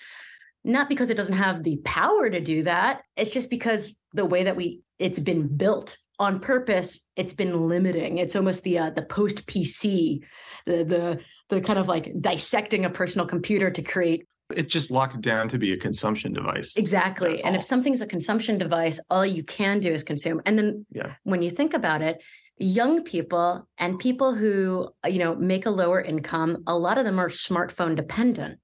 [0.65, 3.03] not because it doesn't have the power to do that.
[3.17, 8.19] It's just because the way that we it's been built on purpose, it's been limiting.
[8.19, 10.21] It's almost the uh, the post PC,
[10.67, 15.21] the the the kind of like dissecting a personal computer to create it's just locked
[15.21, 16.73] down to be a consumption device.
[16.77, 17.31] Exactly.
[17.31, 17.61] That's and all.
[17.61, 20.41] if something's a consumption device, all you can do is consume.
[20.47, 21.15] And then yeah.
[21.25, 22.23] when you think about it,
[22.59, 27.19] young people and people who, you know, make a lower income, a lot of them
[27.19, 28.59] are smartphone dependent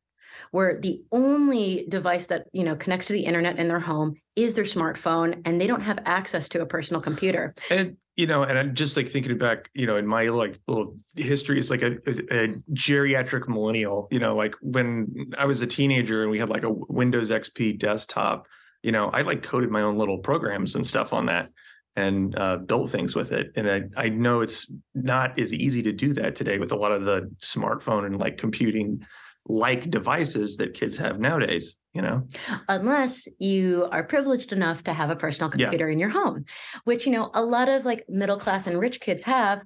[0.51, 4.55] where the only device that you know connects to the internet in their home is
[4.55, 8.59] their smartphone and they don't have access to a personal computer and you know and
[8.59, 11.93] i'm just like thinking back you know in my like little history it's like a,
[12.07, 16.49] a, a geriatric millennial you know like when i was a teenager and we had
[16.49, 18.47] like a windows xp desktop
[18.83, 21.49] you know i like coded my own little programs and stuff on that
[21.97, 23.51] and uh, built things with it.
[23.57, 26.93] And I, I know it's not as easy to do that today with a lot
[26.93, 29.05] of the smartphone and like computing
[29.47, 32.23] like devices that kids have nowadays you know?
[32.69, 35.93] Unless you are privileged enough to have a personal computer yeah.
[35.93, 36.45] in your home
[36.85, 39.63] which you know a lot of like middle class and rich kids have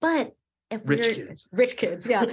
[0.00, 0.32] but
[0.70, 1.48] if rich kids.
[1.52, 2.24] rich kids yeah.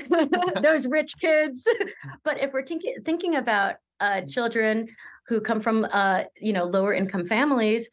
[0.62, 1.66] Those rich kids.
[2.24, 4.88] But if we're thinking thinking about uh, children
[5.26, 7.88] who come from uh, you know lower income families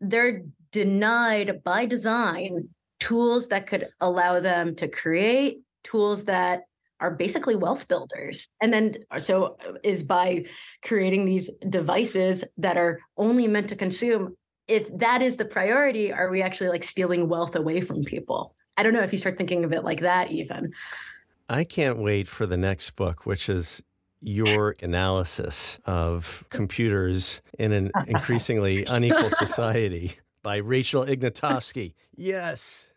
[0.00, 6.62] they're denied by design tools that could allow them to create tools that
[7.02, 8.48] are basically wealth builders.
[8.60, 10.46] And then uh, so uh, is by
[10.82, 14.36] creating these devices that are only meant to consume.
[14.68, 18.54] If that is the priority, are we actually like stealing wealth away from people?
[18.76, 20.72] I don't know if you start thinking of it like that, even.
[21.48, 23.82] I can't wait for the next book, which is
[24.20, 31.94] your analysis of computers in an increasingly unequal society by Rachel Ignotofsky.
[32.14, 32.92] Yes.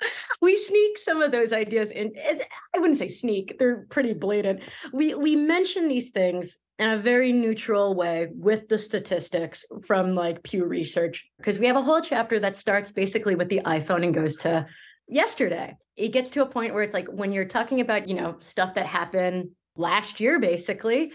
[0.40, 2.12] we sneak some of those ideas in.
[2.16, 2.38] Eh,
[2.74, 4.62] I wouldn't say sneak; they're pretty blatant.
[4.92, 10.42] We we mention these things in a very neutral way with the statistics from like
[10.42, 14.14] Pew Research because we have a whole chapter that starts basically with the iPhone and
[14.14, 14.66] goes to
[15.08, 15.76] yesterday.
[15.96, 18.74] It gets to a point where it's like when you're talking about you know stuff
[18.74, 21.12] that happened last year, basically,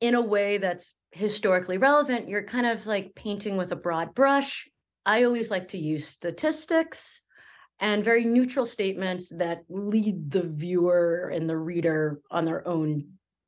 [0.00, 2.28] in a way that's historically relevant.
[2.28, 4.68] You're kind of like painting with a broad brush.
[5.06, 7.22] I always like to use statistics
[7.80, 13.04] and very neutral statements that lead the viewer and the reader on their own.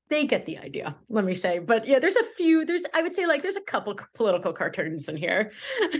[0.08, 1.58] They get the idea let me say.
[1.58, 5.08] But yeah there's a few there's i would say like there's a couple political cartoons
[5.08, 5.52] in here.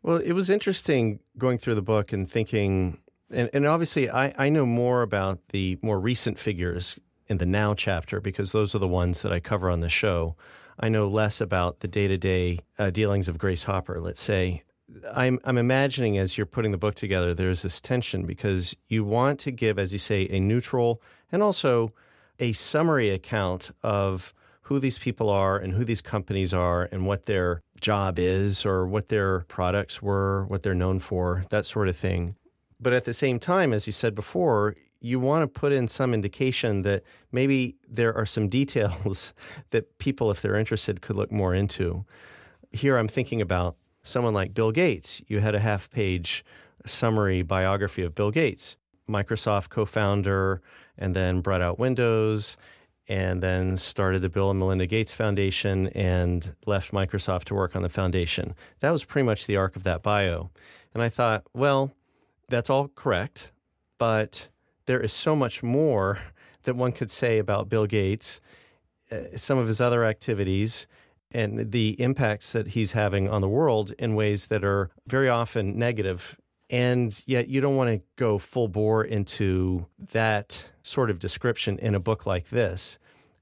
[0.00, 2.98] Well it was interesting going through the book and thinking
[3.30, 7.74] and, and obviously I, I know more about the more recent figures in the now
[7.74, 10.34] chapter because those are the ones that i cover on the show.
[10.80, 14.62] I know less about the day-to-day uh, dealings of grace hopper let's say
[15.14, 19.38] I'm I'm imagining as you're putting the book together, there's this tension because you want
[19.40, 21.92] to give, as you say, a neutral and also
[22.38, 24.32] a summary account of
[24.62, 28.86] who these people are and who these companies are and what their job is or
[28.86, 32.36] what their products were, what they're known for, that sort of thing.
[32.80, 36.12] But at the same time, as you said before, you want to put in some
[36.12, 39.32] indication that maybe there are some details
[39.70, 42.04] that people, if they're interested, could look more into.
[42.70, 45.22] Here I'm thinking about someone like Bill Gates.
[45.26, 46.44] You had a half page
[46.86, 48.76] summary biography of Bill Gates,
[49.08, 50.60] Microsoft co founder,
[50.96, 52.56] and then brought out Windows,
[53.08, 57.82] and then started the Bill and Melinda Gates Foundation and left Microsoft to work on
[57.82, 58.54] the foundation.
[58.80, 60.50] That was pretty much the arc of that bio.
[60.92, 61.92] And I thought, well,
[62.48, 63.50] that's all correct,
[63.98, 64.48] but
[64.86, 66.18] there is so much more
[66.64, 68.40] that one could say about Bill Gates,
[69.10, 70.86] uh, some of his other activities,
[71.30, 75.78] and the impacts that he's having on the world in ways that are very often
[75.78, 76.36] negative.
[76.70, 81.94] And yet, you don't want to go full bore into that sort of description in
[81.94, 82.98] a book like this.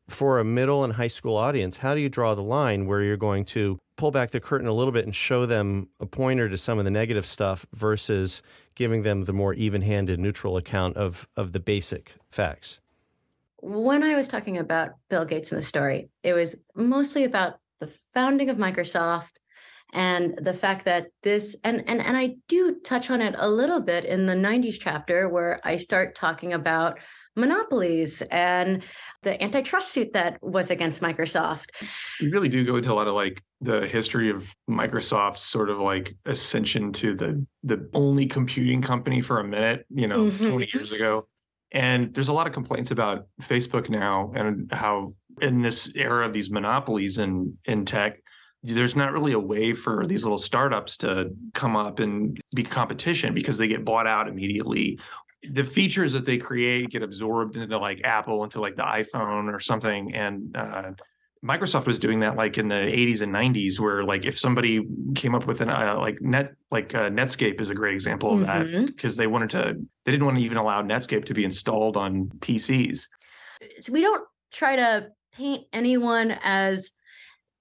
[0.09, 3.17] For a middle and high school audience, how do you draw the line where you're
[3.17, 6.57] going to pull back the curtain a little bit and show them a pointer to
[6.57, 8.43] some of the negative stuff versus
[8.75, 12.79] giving them the more even-handed neutral account of of the basic facts
[13.63, 17.95] when i was talking about bill gates in the story it was mostly about the
[18.15, 19.31] founding of microsoft
[19.93, 23.81] and the fact that this and and and I do touch on it a little
[23.81, 26.99] bit in the 90s chapter where I start talking about
[27.37, 28.83] monopolies and
[29.23, 31.67] the antitrust suit that was against Microsoft.
[32.21, 35.79] You really do go into a lot of like the history of Microsoft's sort of
[35.79, 40.51] like ascension to the the only computing company for a minute, you know, mm-hmm.
[40.51, 41.29] 20 years ago.
[41.73, 46.33] And there's a lot of complaints about Facebook now and how in this era of
[46.33, 48.23] these monopolies in in tech,
[48.63, 53.35] there's not really a way for these little startups to come up and be competition
[53.35, 54.99] because they get bought out immediately
[55.53, 59.61] the features that they create get absorbed into like Apple, into like the iPhone or
[59.61, 60.15] something.
[60.15, 60.93] And uh,
[61.45, 65.35] Microsoft was doing that like in the 80s and 90s, where like if somebody came
[65.35, 68.73] up with an uh, like net like uh, Netscape is a great example of mm-hmm.
[68.73, 69.75] that because they wanted to
[70.05, 73.07] they didn't want to even allow Netscape to be installed on PCs.
[73.79, 76.91] So we don't try to paint anyone as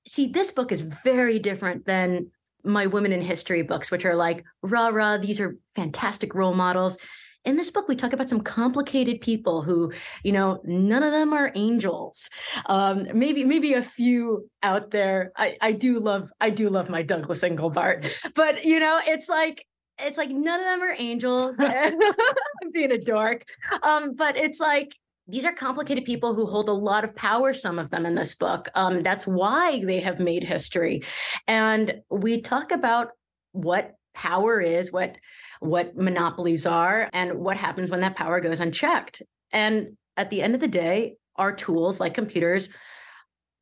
[0.07, 2.31] see this book is very different than
[2.63, 5.17] my women in history books, which are like rah rah.
[5.17, 6.97] These are fantastic role models.
[7.43, 11.31] In this book we talk about some complicated people who you know none of them
[11.31, 12.29] are angels.
[12.65, 15.31] Um, maybe maybe a few out there.
[15.37, 19.65] I i do love i do love my douglas engelbart but you know it's like
[19.99, 21.93] it's like none of them are angels i'm
[22.73, 23.43] being a dork.
[23.83, 24.95] Um, but it's like
[25.27, 28.35] these are complicated people who hold a lot of power some of them in this
[28.35, 31.03] book um, that's why they have made history
[31.47, 33.09] and we talk about
[33.51, 35.17] what power is what
[35.59, 39.21] what monopolies are, and what happens when that power goes unchecked.
[39.51, 42.69] And at the end of the day, our tools like computers,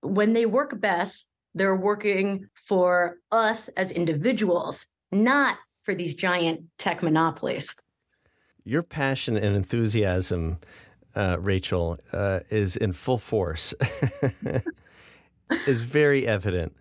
[0.02, 7.04] when they work best, they're working for us as individuals, not for these giant tech
[7.04, 7.76] monopolies.
[8.64, 10.60] Your passion and enthusiasm,
[11.16, 13.74] uh, Rachel, uh, is in full force,
[15.68, 16.76] is very evident.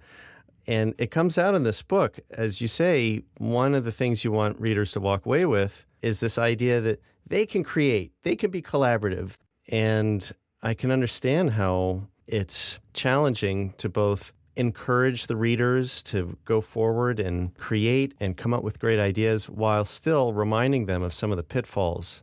[0.67, 4.31] And it comes out in this book, as you say, one of the things you
[4.31, 8.51] want readers to walk away with is this idea that they can create, they can
[8.51, 9.33] be collaborative.
[9.69, 17.19] And I can understand how it's challenging to both encourage the readers to go forward
[17.19, 21.37] and create and come up with great ideas while still reminding them of some of
[21.37, 22.23] the pitfalls.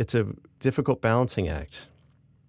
[0.00, 0.26] It's a
[0.60, 1.86] difficult balancing act.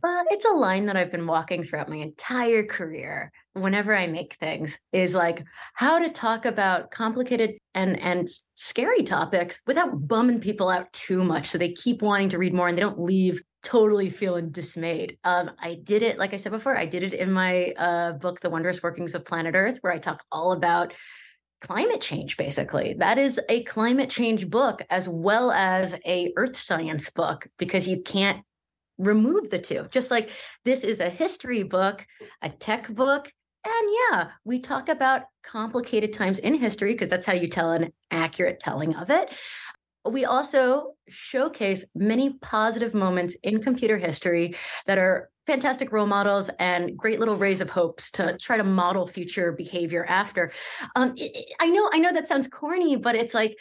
[0.02, 4.36] Uh, it's a line that I've been walking throughout my entire career whenever I make
[4.36, 5.44] things is like
[5.74, 11.48] how to talk about complicated and and scary topics without bumming people out too much
[11.48, 15.18] so they keep wanting to read more and they don't leave totally feeling dismayed.
[15.26, 18.40] Um, I did it, like I said before, I did it in my uh, book,
[18.40, 20.94] The Wondrous Workings of Planet Earth, where I talk all about
[21.62, 27.10] climate change basically that is a climate change book as well as a earth science
[27.12, 28.44] book because you can't
[29.02, 29.88] remove the two.
[29.92, 30.30] Just like
[30.64, 32.06] this is a history book,
[32.42, 33.32] a tech book,
[33.64, 37.94] and yeah, we talk about complicated times in history because that's how you tell an
[38.10, 39.30] accurate telling of it.
[40.06, 46.98] We also showcase many positive moments in computer history that are fantastic role models and
[46.98, 50.52] great little rays of hopes to try to model future behavior after.
[50.96, 51.16] Um,
[51.60, 53.58] I know, I know that sounds corny, but it's like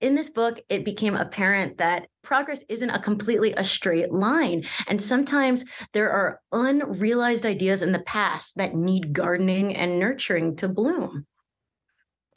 [0.00, 4.64] in this book, it became apparent that progress isn't a completely a straight line.
[4.88, 10.68] And sometimes there are unrealized ideas in the past that need gardening and nurturing to
[10.68, 11.26] bloom.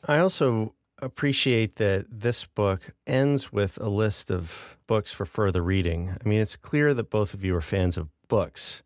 [0.08, 6.16] I also appreciate that this book ends with a list of books for further reading.
[6.24, 8.82] I mean, it's clear that both of you are fans of books.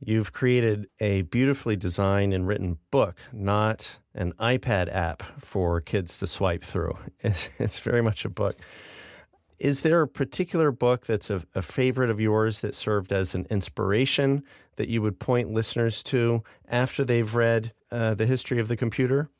[0.00, 6.26] You've created a beautifully designed and written book, not an iPad app for kids to
[6.26, 6.98] swipe through.
[7.58, 8.58] It's, very much a book.
[9.58, 13.46] Is there a particular book that's a, a, favorite of yours that served as an
[13.48, 14.42] inspiration
[14.76, 19.30] that you would point listeners to after they've read uh, The History of the Computer?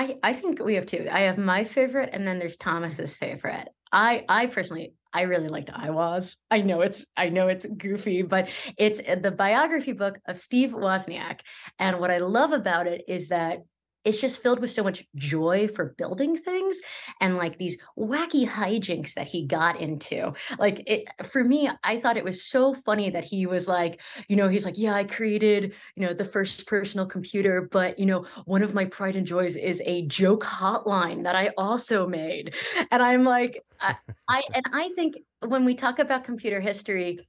[0.00, 1.06] I, I think we have two.
[1.12, 3.68] I have my favorite, and then there's Thomas's favorite.
[3.92, 6.36] I I personally I really liked iWoz.
[6.50, 8.48] I know it's I know it's goofy, but
[8.78, 11.40] it's uh, the biography book of Steve Wozniak.
[11.78, 13.58] And what I love about it is that
[14.04, 16.78] it's just filled with so much joy for building things
[17.20, 20.32] and like these wacky hijinks that he got into.
[20.58, 24.36] Like it for me, I thought it was so funny that he was like, you
[24.36, 28.26] know, he's like, yeah, I created, you know, the first personal computer, but you know,
[28.46, 32.54] one of my pride and joys is a joke hotline that I also made.
[32.90, 33.96] And I'm like, I,
[34.28, 37.26] I and I think when we talk about computer history,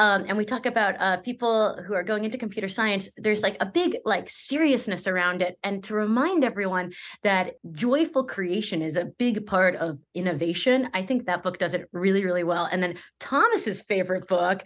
[0.00, 3.58] um, and we talk about uh, people who are going into computer science there's like
[3.60, 5.58] a big like seriousness around it.
[5.62, 11.26] And to remind everyone that joyful creation is a big part of innovation i think
[11.26, 12.66] that book does it really really well.
[12.72, 14.62] And then thomas's favorite book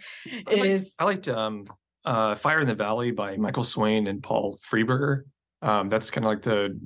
[0.47, 1.65] I is liked, i liked um,
[2.05, 5.23] uh, fire in the valley by michael swaine and paul freiberger
[5.61, 6.79] um, that's kind of like the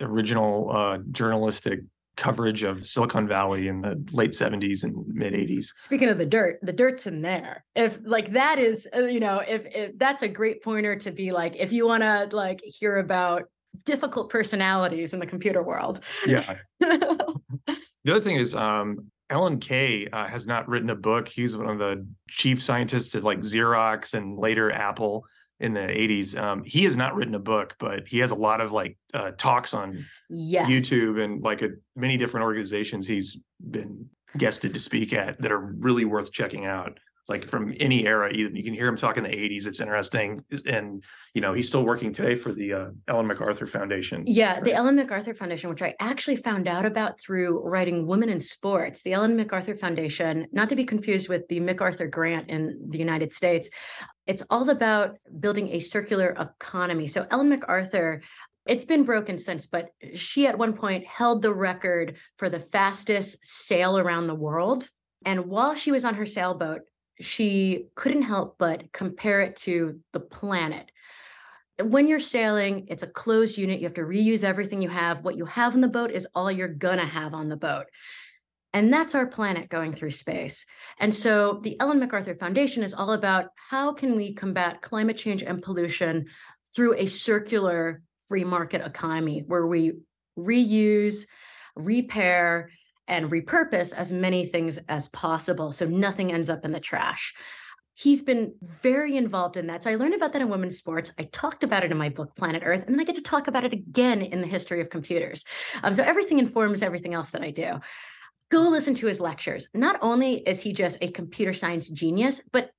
[0.00, 1.80] original uh, journalistic
[2.16, 5.66] coverage of Silicon Valley in the late 70s and mid 80s.
[5.76, 7.64] Speaking of the dirt, the dirt's in there.
[7.74, 11.32] If like that is, uh, you know, if, if that's a great pointer to be
[11.32, 13.44] like, if you want to like hear about
[13.84, 16.02] difficult personalities in the computer world.
[16.26, 16.56] Yeah.
[16.80, 21.28] the other thing is, um, Alan Kay uh, has not written a book.
[21.28, 25.24] He's one of the chief scientists at like Xerox and later Apple
[25.60, 26.36] in the 80s.
[26.36, 29.32] Um, he has not written a book, but he has a lot of like uh,
[29.38, 30.68] talks on yes.
[30.68, 33.38] YouTube and like a, many different organizations he's
[33.70, 36.98] been guested to speak at that are really worth checking out.
[37.28, 39.66] Like from any era, even you can hear him talk in the 80s.
[39.66, 41.02] It's interesting, and
[41.34, 44.22] you know he's still working today for the uh, Ellen MacArthur Foundation.
[44.26, 44.64] Yeah, right?
[44.64, 49.02] the Ellen MacArthur Foundation, which I actually found out about through writing Women in Sports.
[49.02, 53.32] The Ellen MacArthur Foundation, not to be confused with the MacArthur Grant in the United
[53.32, 53.68] States,
[54.26, 57.08] it's all about building a circular economy.
[57.08, 58.22] So Ellen MacArthur
[58.66, 63.38] it's been broken since, but she at one point held the record for the fastest
[63.46, 64.88] sail around the world.
[65.24, 66.80] And while she was on her sailboat,
[67.20, 70.90] she couldn't help but compare it to the planet.
[71.82, 73.80] When you're sailing, it's a closed unit.
[73.80, 75.24] You have to reuse everything you have.
[75.24, 77.86] What you have on the boat is all you're going to have on the boat.
[78.72, 80.66] And that's our planet going through space.
[80.98, 85.42] And so the Ellen MacArthur Foundation is all about how can we combat climate change
[85.42, 86.26] and pollution
[86.74, 89.92] through a circular free market economy where we
[90.38, 91.26] reuse,
[91.74, 92.70] repair,
[93.08, 97.34] and repurpose as many things as possible so nothing ends up in the trash.
[97.94, 99.82] He's been very involved in that.
[99.82, 101.12] So I learned about that in women's sports.
[101.18, 103.48] I talked about it in my book, Planet Earth, and then I get to talk
[103.48, 105.44] about it again in the history of computers.
[105.82, 107.80] Um, so everything informs everything else that I do
[108.50, 109.68] go listen to his lectures.
[109.74, 112.70] Not only is he just a computer science genius, but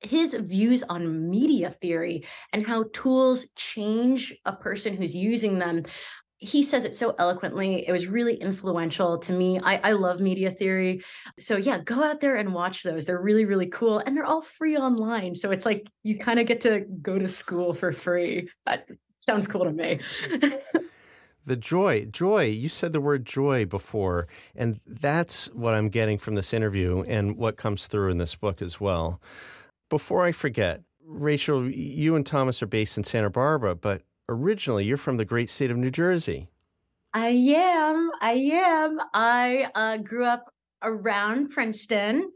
[0.00, 5.84] his views on media theory and how tools change a person who's using them.
[6.38, 7.86] He says it so eloquently.
[7.86, 9.58] It was really influential to me.
[9.58, 11.02] I, I love media theory.
[11.40, 13.06] So, yeah, go out there and watch those.
[13.06, 13.98] They're really, really cool.
[13.98, 15.34] And they're all free online.
[15.34, 18.48] So, it's like you kind of get to go to school for free.
[18.66, 18.88] That
[19.20, 20.00] sounds cool to me.
[21.48, 26.34] the joy joy you said the word joy before and that's what i'm getting from
[26.34, 29.20] this interview and what comes through in this book as well
[29.88, 34.96] before i forget rachel you and thomas are based in santa barbara but originally you're
[34.96, 36.48] from the great state of new jersey
[37.14, 40.44] i am i am i uh, grew up
[40.82, 42.30] around princeton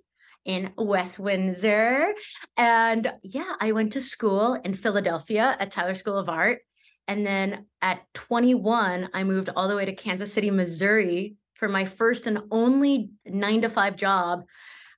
[0.45, 2.14] in West Windsor.
[2.57, 6.61] And yeah, I went to school in Philadelphia at Tyler School of Art.
[7.09, 11.84] And then at 21, I moved all the way to Kansas City, Missouri for my
[11.84, 14.45] first and only nine to five job,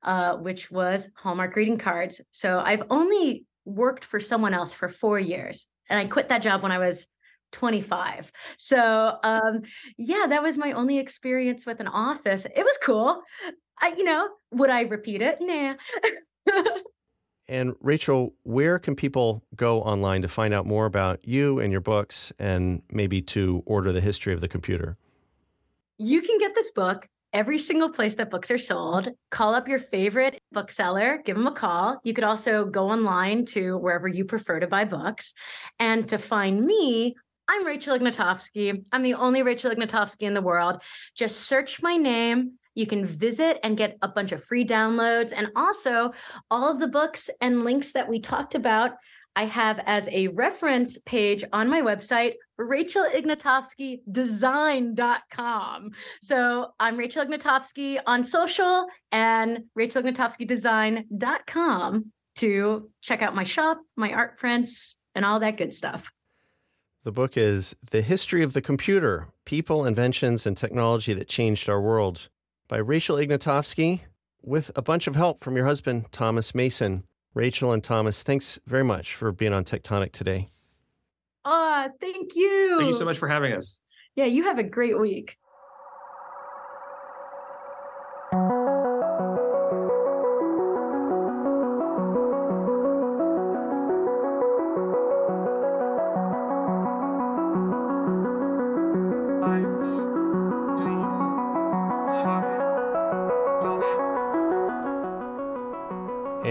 [0.03, 2.20] uh, which was Hallmark greeting cards.
[2.30, 5.66] So I've only worked for someone else for four years.
[5.89, 7.07] And I quit that job when I was
[7.53, 8.32] 25.
[8.57, 9.62] So um,
[9.97, 12.45] yeah, that was my only experience with an office.
[12.45, 13.22] It was cool.
[13.80, 15.39] I, you know, would I repeat it?
[15.41, 15.74] Nah.
[17.47, 21.80] And Rachel, where can people go online to find out more about you and your
[21.80, 24.97] books and maybe to order the history of the computer?
[25.99, 29.09] You can get this book every single place that books are sold.
[29.30, 32.01] Call up your favorite bookseller, give them a call.
[32.05, 35.35] You could also go online to wherever you prefer to buy books.
[35.80, 37.16] And to find me,
[37.49, 38.87] I'm Rachel Ignotofsky.
[38.93, 40.80] I'm the only Rachel Ignotofsky in the world.
[41.14, 45.32] Just search my name you can visit and get a bunch of free downloads.
[45.35, 46.12] And also,
[46.51, 48.93] all of the books and links that we talked about
[49.37, 55.91] I have as a reference page on my website Rachel Ignotofsky design.com.
[56.22, 63.80] So I'm Rachel Ignotofsky on social and Rachel Ignotofsky design.com to check out my shop,
[63.97, 66.12] my art prints, and all that good stuff.
[67.03, 71.80] The book is The History of the Computer People, Inventions, and Technology That Changed Our
[71.80, 72.28] World
[72.66, 74.01] by Rachel Ignotofsky
[74.43, 77.05] with a bunch of help from your husband, Thomas Mason.
[77.35, 80.51] Rachel and Thomas, thanks very much for being on Techtonic today.
[81.45, 82.76] Ah, thank you.
[82.78, 83.76] Thank you so much for having us.
[84.14, 85.37] Yeah, you have a great week.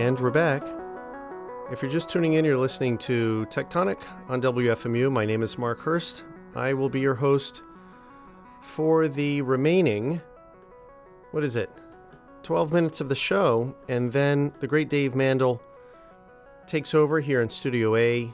[0.03, 0.63] And we're back.
[1.71, 5.09] If you're just tuning in, you're listening to Techtonic on WFMU.
[5.09, 6.25] My name is Mark Hurst.
[6.55, 7.61] I will be your host
[8.61, 10.21] for the remaining,
[11.31, 11.69] what is it,
[12.41, 13.73] 12 minutes of the show.
[13.87, 15.61] And then the great Dave Mandl
[16.67, 18.33] takes over here in Studio A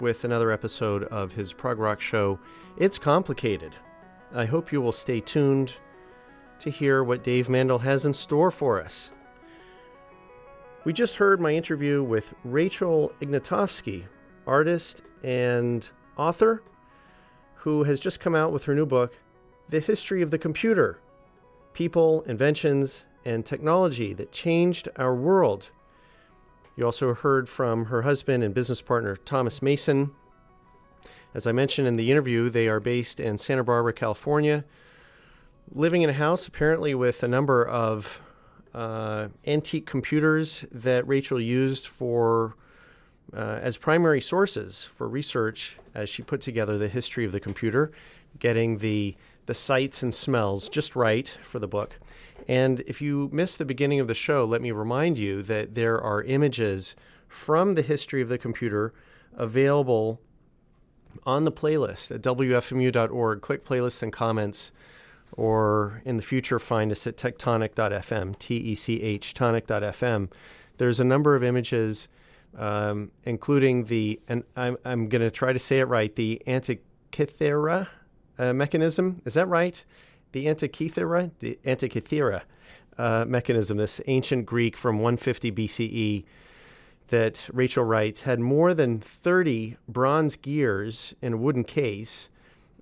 [0.00, 2.40] with another episode of his prog rock show.
[2.76, 3.72] It's complicated.
[4.34, 5.76] I hope you will stay tuned
[6.58, 9.12] to hear what Dave Mandl has in store for us.
[10.84, 14.04] We just heard my interview with Rachel Ignotofsky,
[14.46, 16.62] artist and author,
[17.56, 19.18] who has just come out with her new book,
[19.68, 21.00] The History of the Computer
[21.72, 25.70] People, Inventions, and Technology That Changed Our World.
[26.76, 30.12] You also heard from her husband and business partner, Thomas Mason.
[31.34, 34.64] As I mentioned in the interview, they are based in Santa Barbara, California,
[35.72, 38.22] living in a house apparently with a number of
[38.78, 42.54] uh, antique computers that Rachel used for
[43.36, 47.90] uh, as primary sources for research as she put together the history of the computer,
[48.38, 49.16] getting the
[49.46, 51.98] the sights and smells just right for the book.
[52.46, 55.98] And if you missed the beginning of the show, let me remind you that there
[56.00, 56.94] are images
[57.26, 58.92] from the history of the computer
[59.34, 60.20] available
[61.24, 63.40] on the playlist at WFMU.org.
[63.40, 64.70] Click playlist and comments
[65.32, 70.30] or in the future find us at techtonic.fm, T E C H, tonic.fm.
[70.78, 72.08] There's a number of images,
[72.56, 77.88] um, including the, and I'm, I'm going to try to say it right, the Antikythera
[78.38, 79.22] uh, mechanism.
[79.24, 79.84] Is that right?
[80.32, 81.30] The Antikythera?
[81.40, 82.42] The Antikythera
[82.98, 86.24] uh, mechanism, this ancient Greek from 150 BCE
[87.08, 92.28] that Rachel writes had more than 30 bronze gears in a wooden case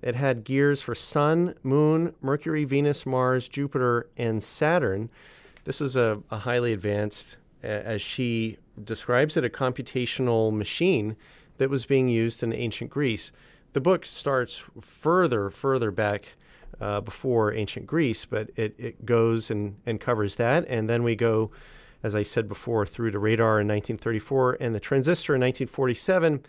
[0.01, 5.09] it had gears for Sun, Moon, Mercury, Venus, Mars, Jupiter, and Saturn.
[5.63, 11.15] This is a, a highly advanced, as she describes it, a computational machine
[11.57, 13.31] that was being used in ancient Greece.
[13.73, 16.35] The book starts further, further back
[16.79, 20.65] uh, before ancient Greece, but it, it goes and, and covers that.
[20.67, 21.51] And then we go,
[22.03, 26.45] as I said before, through to radar in 1934 and the transistor in 1947.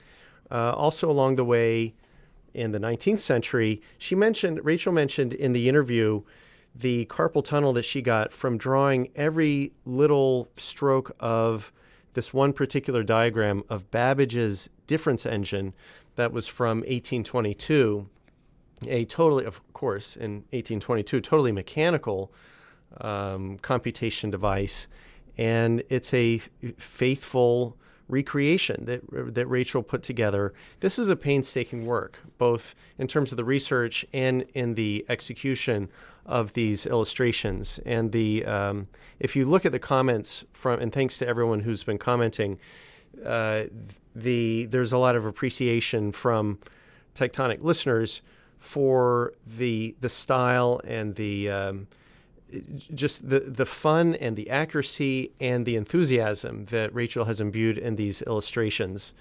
[0.51, 1.95] Uh, also, along the way,
[2.59, 3.81] in the 19th century.
[3.97, 6.23] She mentioned, Rachel mentioned in the interview,
[6.75, 11.73] the carpal tunnel that she got from drawing every little stroke of
[12.15, 15.75] this one particular diagram of Babbage's difference engine
[16.17, 18.09] that was from 1822,
[18.87, 22.33] a totally, of course, in 1822, totally mechanical
[23.01, 24.87] um, computation device.
[25.37, 26.39] And it's a
[26.77, 27.77] faithful
[28.09, 30.53] recreation that that Rachel put together.
[30.81, 35.89] This is a painstaking work, both in terms of the research and in the execution
[36.27, 37.81] of these illustrations.
[37.85, 38.89] And the um,
[39.19, 42.59] if you look at the comments from, and thanks to everyone who's been commenting,
[43.25, 43.65] uh,
[44.15, 46.59] the there's a lot of appreciation from
[47.15, 48.23] Techtonic listeners
[48.59, 51.87] for the the style and the um,
[52.95, 57.97] just the the fun and the accuracy and the enthusiasm that Rachel has imbued in
[57.97, 59.13] these illustrations.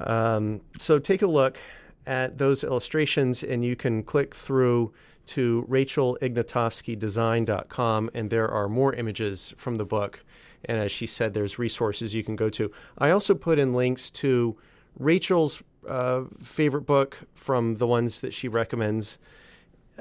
[0.00, 1.58] Um, so take a look
[2.06, 4.92] at those illustrations, and you can click through
[5.26, 10.24] to rachelignotofskydesign.com, and there are more images from the book.
[10.64, 12.72] And as she said, there's resources you can go to.
[12.96, 14.56] I also put in links to
[14.98, 19.18] Rachel's uh, favorite book from the ones that she recommends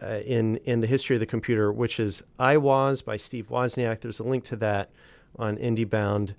[0.01, 4.01] uh, in in the history of the computer, which is iWoz by Steve Wozniak.
[4.01, 4.89] There's a link to that
[5.37, 6.35] on IndieBound,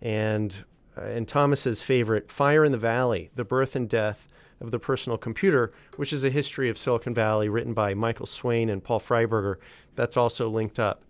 [0.00, 0.64] and
[0.96, 4.28] uh, and Thomas's favorite, Fire in the Valley: The Birth and Death
[4.60, 8.68] of the Personal Computer, which is a history of Silicon Valley, written by Michael Swaine
[8.68, 9.56] and Paul Freiberger.
[9.94, 11.04] That's also linked up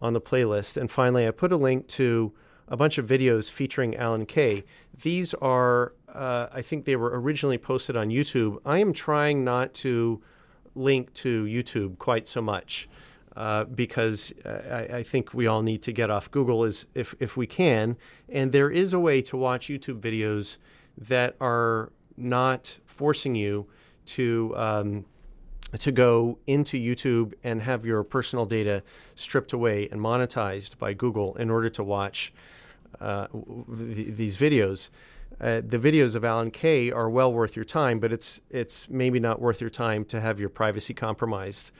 [0.00, 0.76] on the playlist.
[0.76, 2.32] And finally, I put a link to
[2.68, 4.64] a bunch of videos featuring Alan Kay.
[5.02, 8.58] These are, uh, I think they were originally posted on YouTube.
[8.64, 10.22] I am trying not to
[10.74, 12.88] link to YouTube quite so much.
[13.36, 17.36] Uh, because uh, I, I, think we all need to get off Google if, if
[17.36, 17.96] we can.
[18.28, 20.58] And there is a way to watch YouTube videos
[20.96, 23.66] that are not forcing you
[24.06, 25.04] to um,
[25.78, 28.82] to go into YouTube and have your personal data
[29.16, 32.32] stripped away and monetized by Google in order to watch
[33.00, 34.90] uh, th- these videos.
[35.40, 39.18] Uh, the videos of Alan Kay are well worth your time, but it's it's maybe
[39.18, 41.70] not worth your time to have your privacy compromised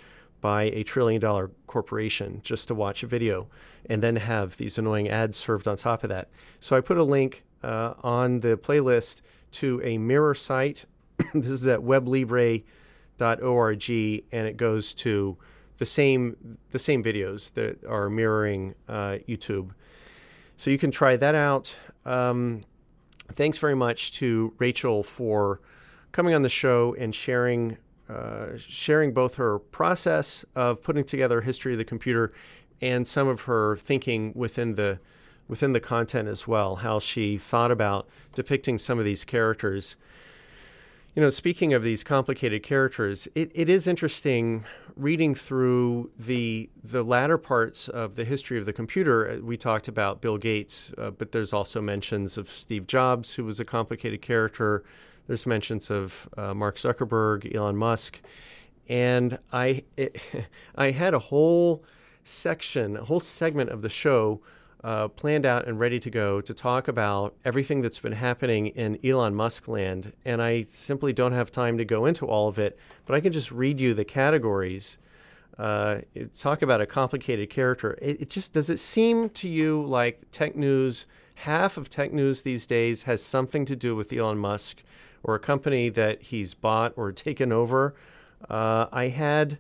[0.41, 3.49] by a trillion dollar corporation just to watch a video
[3.89, 6.29] and then have these annoying ads served on top of that.
[6.61, 10.85] So I put a link uh, on the playlist to a mirror site.
[11.35, 12.65] this is at weblibre.org
[13.91, 15.39] and it goes to
[15.79, 19.71] the same the same videos that are mirroring uh, YouTube.
[20.57, 21.75] So you can try that out.
[22.05, 22.63] Um,
[23.33, 25.61] thanks very much to Rachel for
[26.13, 31.73] coming on the show and sharing uh, sharing both her process of putting together history
[31.73, 32.33] of the computer
[32.83, 34.99] and some of her thinking within the
[35.49, 39.97] within the content as well, how she thought about depicting some of these characters.
[41.15, 44.65] You know, speaking of these complicated characters, it, it is interesting
[44.97, 49.31] reading through the the latter parts of the history of the computer.
[49.31, 53.45] Uh, we talked about Bill Gates, uh, but there's also mentions of Steve Jobs, who
[53.45, 54.83] was a complicated character.
[55.29, 58.21] There's mentions of uh, Mark Zuckerberg, Elon Musk,
[58.89, 60.21] and I it,
[60.75, 61.85] I had a whole
[62.25, 64.41] section, a whole segment of the show
[64.85, 68.99] uh, planned out and ready to go to talk about everything that's been happening in
[69.03, 72.79] Elon Musk land, and I simply don't have time to go into all of it.
[73.07, 74.99] But I can just read you the categories.
[75.59, 76.01] Uh,
[76.37, 77.97] talk about a complicated character.
[78.03, 81.07] It, it just does it seem to you like tech news?
[81.37, 84.83] Half of tech news these days has something to do with Elon Musk
[85.23, 87.95] or a company that he's bought or taken over.
[88.51, 89.57] Uh, I had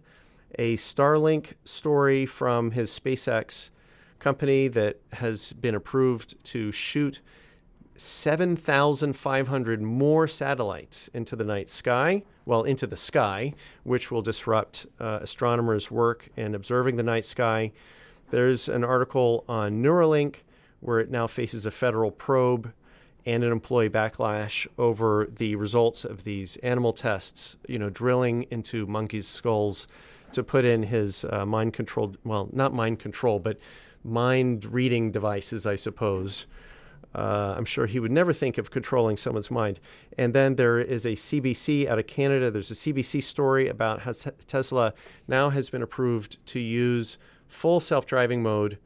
[0.58, 3.70] a Starlink story from his SpaceX
[4.24, 7.20] company that has been approved to shoot
[7.94, 13.52] 7,500 more satellites into the night sky, well, into the sky,
[13.82, 17.70] which will disrupt uh, astronomers' work in observing the night sky.
[18.30, 20.36] There's an article on Neuralink
[20.80, 22.72] where it now faces a federal probe
[23.26, 28.86] and an employee backlash over the results of these animal tests, you know, drilling into
[28.86, 29.86] monkeys' skulls
[30.32, 33.58] to put in his uh, mind controlled, well, not mind control, but
[34.04, 36.46] mind reading devices, I suppose.
[37.14, 39.78] Uh, I'm sure he would never think of controlling someone's mind.
[40.18, 42.50] And then there is a CBC out of Canada.
[42.50, 44.12] There's a CBC story about how
[44.46, 44.92] Tesla
[45.28, 48.78] now has been approved to use full self driving mode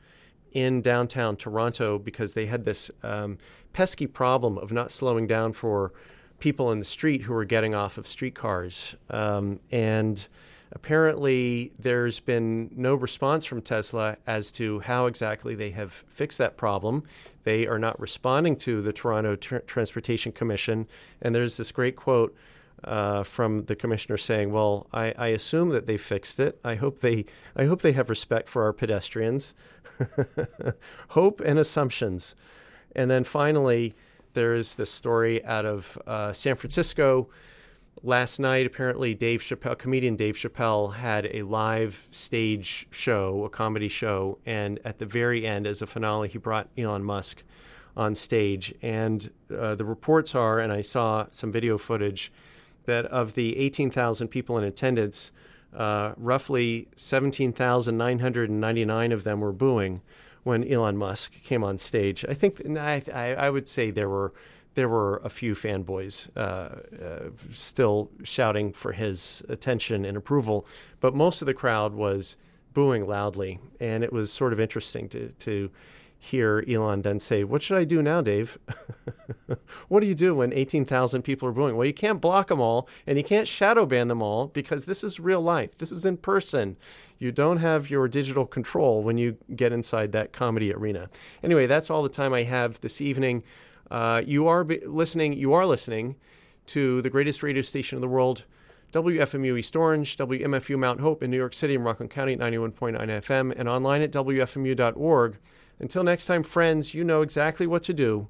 [0.53, 3.39] in downtown Toronto because they had this um,
[3.73, 5.93] pesky problem of not slowing down for
[6.39, 8.95] people in the street who were getting off of streetcars.
[9.11, 10.27] Um, and
[10.73, 16.57] apparently, there's been no response from Tesla as to how exactly they have fixed that
[16.57, 17.05] problem.
[17.45, 20.87] They are not responding to the Toronto Tr- Transportation Commission.
[21.23, 22.37] And there's this great quote.
[22.85, 26.61] Uh, from the commissioner saying, "Well, I, I, assume that they fixed it.
[26.63, 27.25] I hope they
[27.57, 29.53] I hope they have respect for our pedestrians.
[31.09, 32.37] Hope and assumptions."
[32.95, 33.97] And then finally,
[34.35, 37.29] there's this story out of uh, San Francisco.
[38.03, 43.89] Last night, apparently, Dave Chappelle, comedian Dave Chappelle, had a live stage show, a comedy
[43.89, 47.43] show, and at the very end, as a finale, he brought Elon Musk
[47.97, 48.73] on stage.
[48.83, 52.31] And uh, the reports are, and I saw some video footage,
[52.85, 55.33] that of the 18,000 people in attendance,
[55.75, 60.03] uh, roughly 17,999 of them were booing
[60.45, 62.25] when Elon Musk came on stage.
[62.29, 64.33] I think I, I would say there were
[64.75, 70.67] there were a few fanboys uh, uh, still shouting for his attention and approval,
[71.01, 72.37] but most of the crowd was
[72.75, 75.71] booing loudly, and it was sort of interesting to to
[76.19, 78.59] hear Elon then say, "What should I do now, Dave?
[79.89, 82.89] what do you do when 18,000 people are booing?" Well, you can't block them all,
[83.07, 85.77] and you can't shadow ban them all because this is real life.
[85.79, 86.77] This is in person.
[87.19, 91.09] You don't have your digital control when you get inside that comedy arena.
[91.43, 93.43] Anyway, that's all the time I have this evening.
[93.91, 95.33] Uh, you are listening.
[95.33, 96.17] You are listening
[96.67, 98.45] to the greatest radio station in the world.
[98.93, 103.53] WFMU East Orange, WMFU Mount Hope in New York City and Rockland County, 91.9 FM,
[103.57, 105.39] and online at WFMU.org.
[105.79, 108.29] Until next time, friends, you know exactly what to do.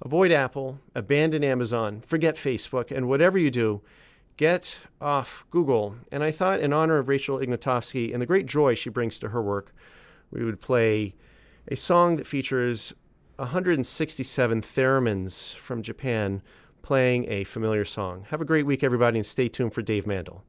[0.00, 3.82] Avoid Apple, abandon Amazon, forget Facebook, and whatever you do,
[4.36, 5.96] get off Google.
[6.10, 9.28] And I thought, in honor of Rachel Ignotofsky and the great joy she brings to
[9.28, 9.74] her work,
[10.30, 11.14] we would play
[11.68, 12.94] a song that features
[13.36, 16.42] 167 theremins from Japan
[16.82, 18.26] playing a familiar song.
[18.30, 20.42] Have a great week, everybody, and stay tuned for Dave Mandl.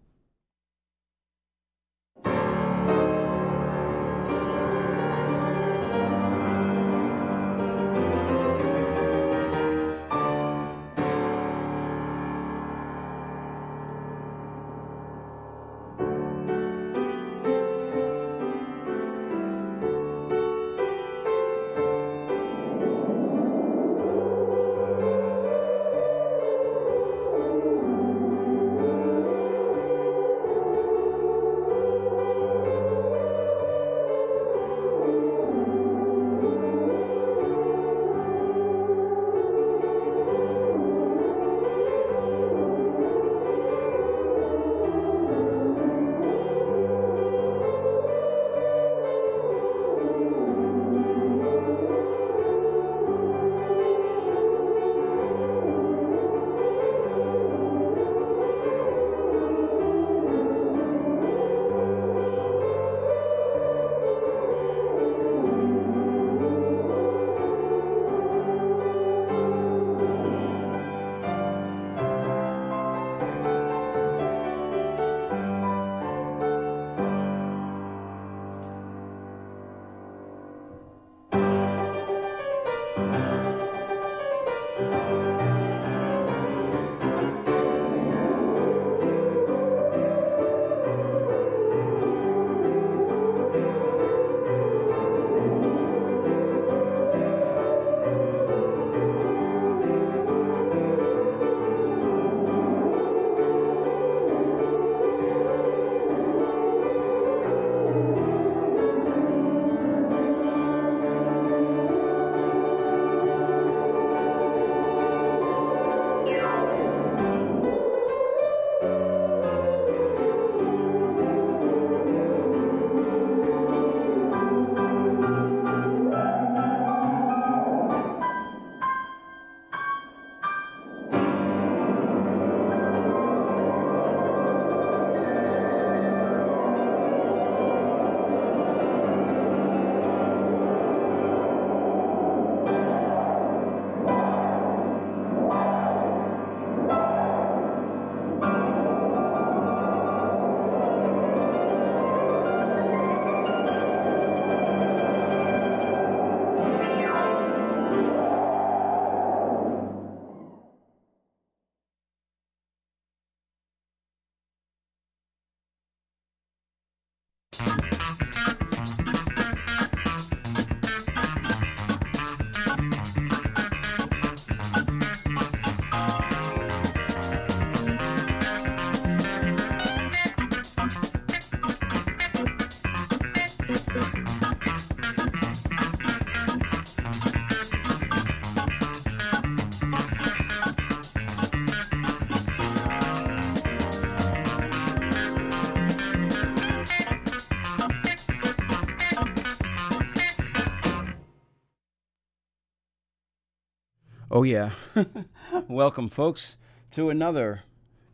[204.35, 204.71] Oh, yeah.
[205.67, 206.57] Welcome, folks,
[206.89, 207.61] to another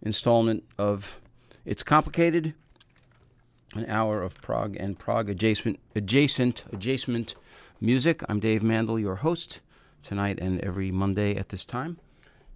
[0.01, 1.17] installment of
[1.63, 2.55] It's Complicated,
[3.73, 7.35] an hour of prog and prog adjacent, adjacent, adjacent
[7.79, 8.21] music.
[8.27, 9.61] I'm Dave Mandl, your host,
[10.03, 11.97] tonight and every Monday at this time.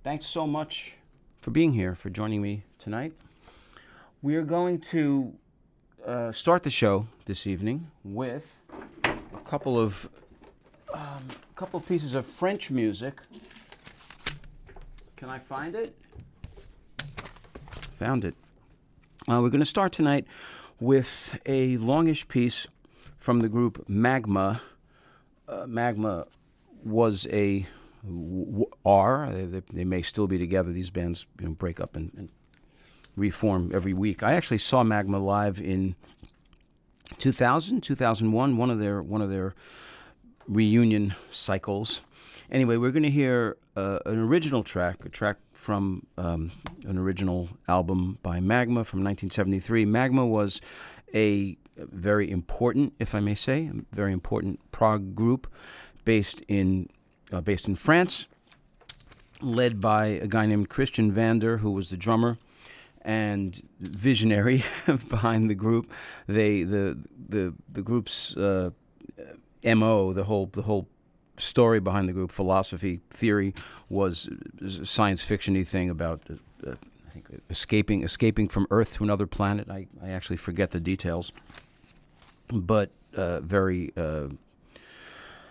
[0.04, 0.96] Thanks so much
[1.40, 3.14] for being here, for joining me tonight.
[4.22, 5.36] We are going to
[6.06, 8.60] uh, start the show this evening with
[9.06, 10.10] a couple of
[10.94, 13.20] um, a couple pieces of French music
[15.24, 15.96] can I find it?
[17.98, 18.36] Found it.
[19.26, 20.28] Uh, we're going to start tonight
[20.82, 22.68] with a longish piece
[23.20, 24.62] from the group Magma.
[25.48, 26.26] Uh, Magma
[26.84, 27.66] was a
[28.86, 30.74] are they, they, may still be together.
[30.74, 32.28] These bands you know, break up and, and
[33.16, 34.24] reform every week.
[34.24, 35.96] I actually saw Magma live in
[37.18, 39.56] 2000, 2001, one of their one of their
[40.48, 42.02] reunion cycles.
[42.52, 46.52] Anyway, we're going to hear uh, an original track, a track from um,
[46.86, 49.86] an original album by Magma from 1973.
[49.86, 50.62] Magma was
[51.14, 55.52] a very important, if I may say, a very important prog group
[56.06, 56.90] based in
[57.32, 58.28] uh, based in France,
[59.42, 62.38] led by a guy named Christian Vander, who was the drummer
[63.02, 64.64] and visionary
[65.10, 65.92] behind the group.
[66.28, 68.72] They the the the group's uh,
[69.64, 70.88] mo, the whole the whole
[71.38, 73.54] story behind the group, philosophy, theory,
[73.90, 74.30] was
[74.62, 76.76] a science fictiony thing about uh, uh,
[77.08, 79.70] I think escaping escaping from Earth to another planet.
[79.70, 81.32] I, I actually forget the details,
[82.52, 84.28] but uh, very uh,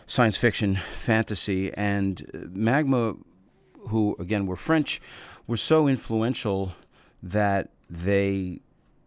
[0.06, 1.72] science fiction fantasy.
[1.74, 3.16] And Magma,
[3.88, 5.00] who again were French,
[5.46, 6.74] were so influential
[7.22, 8.60] that they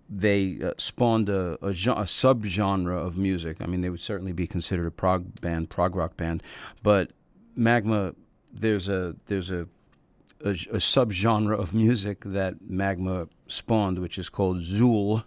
[0.10, 3.58] they uh, spawned a, a, a subgenre of music.
[3.60, 6.44] I mean, they would certainly be considered a prog band, prog rock band,
[6.84, 7.12] but
[7.56, 8.14] Magma,
[8.54, 9.68] there's a there's a
[10.44, 15.24] a, a subgenre of music that Magma spawned, which is called Zeuhl,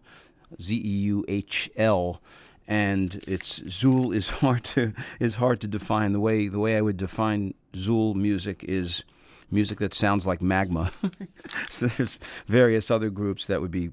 [0.61, 2.22] Z E U H L,
[2.66, 6.12] and it's Zeuhl is hard to is hard to define.
[6.12, 9.05] The way the way I would define Zeuhl music is
[9.51, 10.91] music that sounds like magma.
[11.68, 13.91] so there's various other groups that would be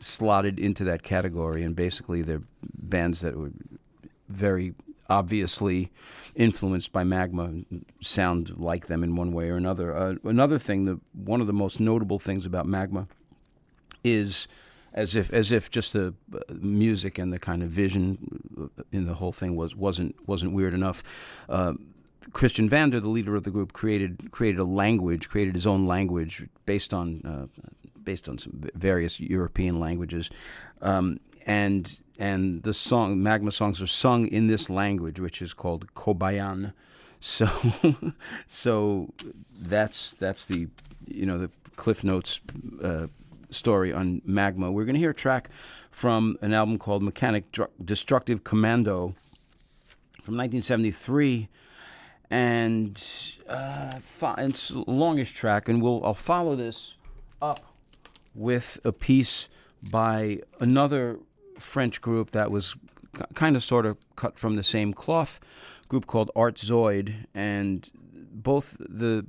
[0.00, 3.52] slotted into that category, and basically they're bands that were
[4.28, 4.74] very
[5.08, 5.90] obviously
[6.34, 7.52] influenced by magma
[8.00, 9.94] sound like them in one way or another.
[9.96, 13.06] Uh, another thing, the one of the most notable things about magma
[14.02, 14.48] is
[14.92, 19.14] as if as if just the uh, music and the kind of vision in the
[19.14, 21.02] whole thing was wasn't wasn't weird enough.
[21.48, 21.74] Uh,
[22.32, 26.46] Christian Vander, the leader of the group, created created a language, created his own language
[26.64, 27.62] based on uh,
[28.04, 30.30] based on some various European languages,
[30.82, 35.92] um, and and the song Magma songs are sung in this language, which is called
[35.94, 36.72] Kobaïan.
[37.20, 37.48] So,
[38.48, 39.12] so
[39.58, 40.68] that's that's the
[41.06, 42.40] you know the Cliff Notes
[42.82, 43.06] uh,
[43.50, 44.70] story on Magma.
[44.70, 45.50] We're going to hear a track
[45.90, 47.44] from an album called Mëkanïk
[47.82, 49.14] Destruktïw Kömmandöh
[50.22, 51.48] from 1973
[52.30, 52.96] and
[53.48, 53.92] uh,
[54.38, 56.96] it's a longish track, and we'll I'll follow this
[57.40, 57.73] up
[58.34, 59.48] with a piece
[59.82, 61.18] by another
[61.58, 62.76] French group that was
[63.34, 65.40] kind of sort of cut from the same cloth,
[65.88, 67.88] group called Art Zoyd, and
[68.32, 69.26] both the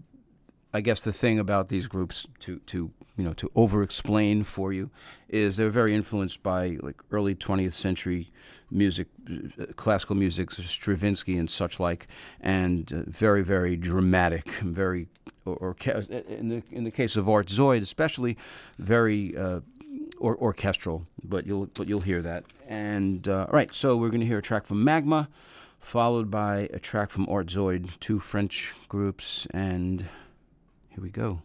[0.74, 4.74] I guess the thing about these groups to to you know to over explain for
[4.74, 4.90] you
[5.30, 8.32] is they're very influenced by like early 20th century
[8.76, 9.08] music,
[9.76, 12.08] classical music, Stravinsky and such like,
[12.42, 15.08] and uh, very very dramatic, very
[15.46, 15.76] or, or,
[16.28, 18.38] in the in the case of Art Zoyd especially,
[18.78, 19.36] very.
[19.36, 19.62] Uh,
[20.20, 22.46] or, orchestral, but you'll but you'll hear that.
[22.68, 25.30] And uh, all right, so we're going to hear a track from Magma,
[25.80, 30.06] followed by a track from Art Zoyd, two French groups, and
[30.90, 31.42] here we go.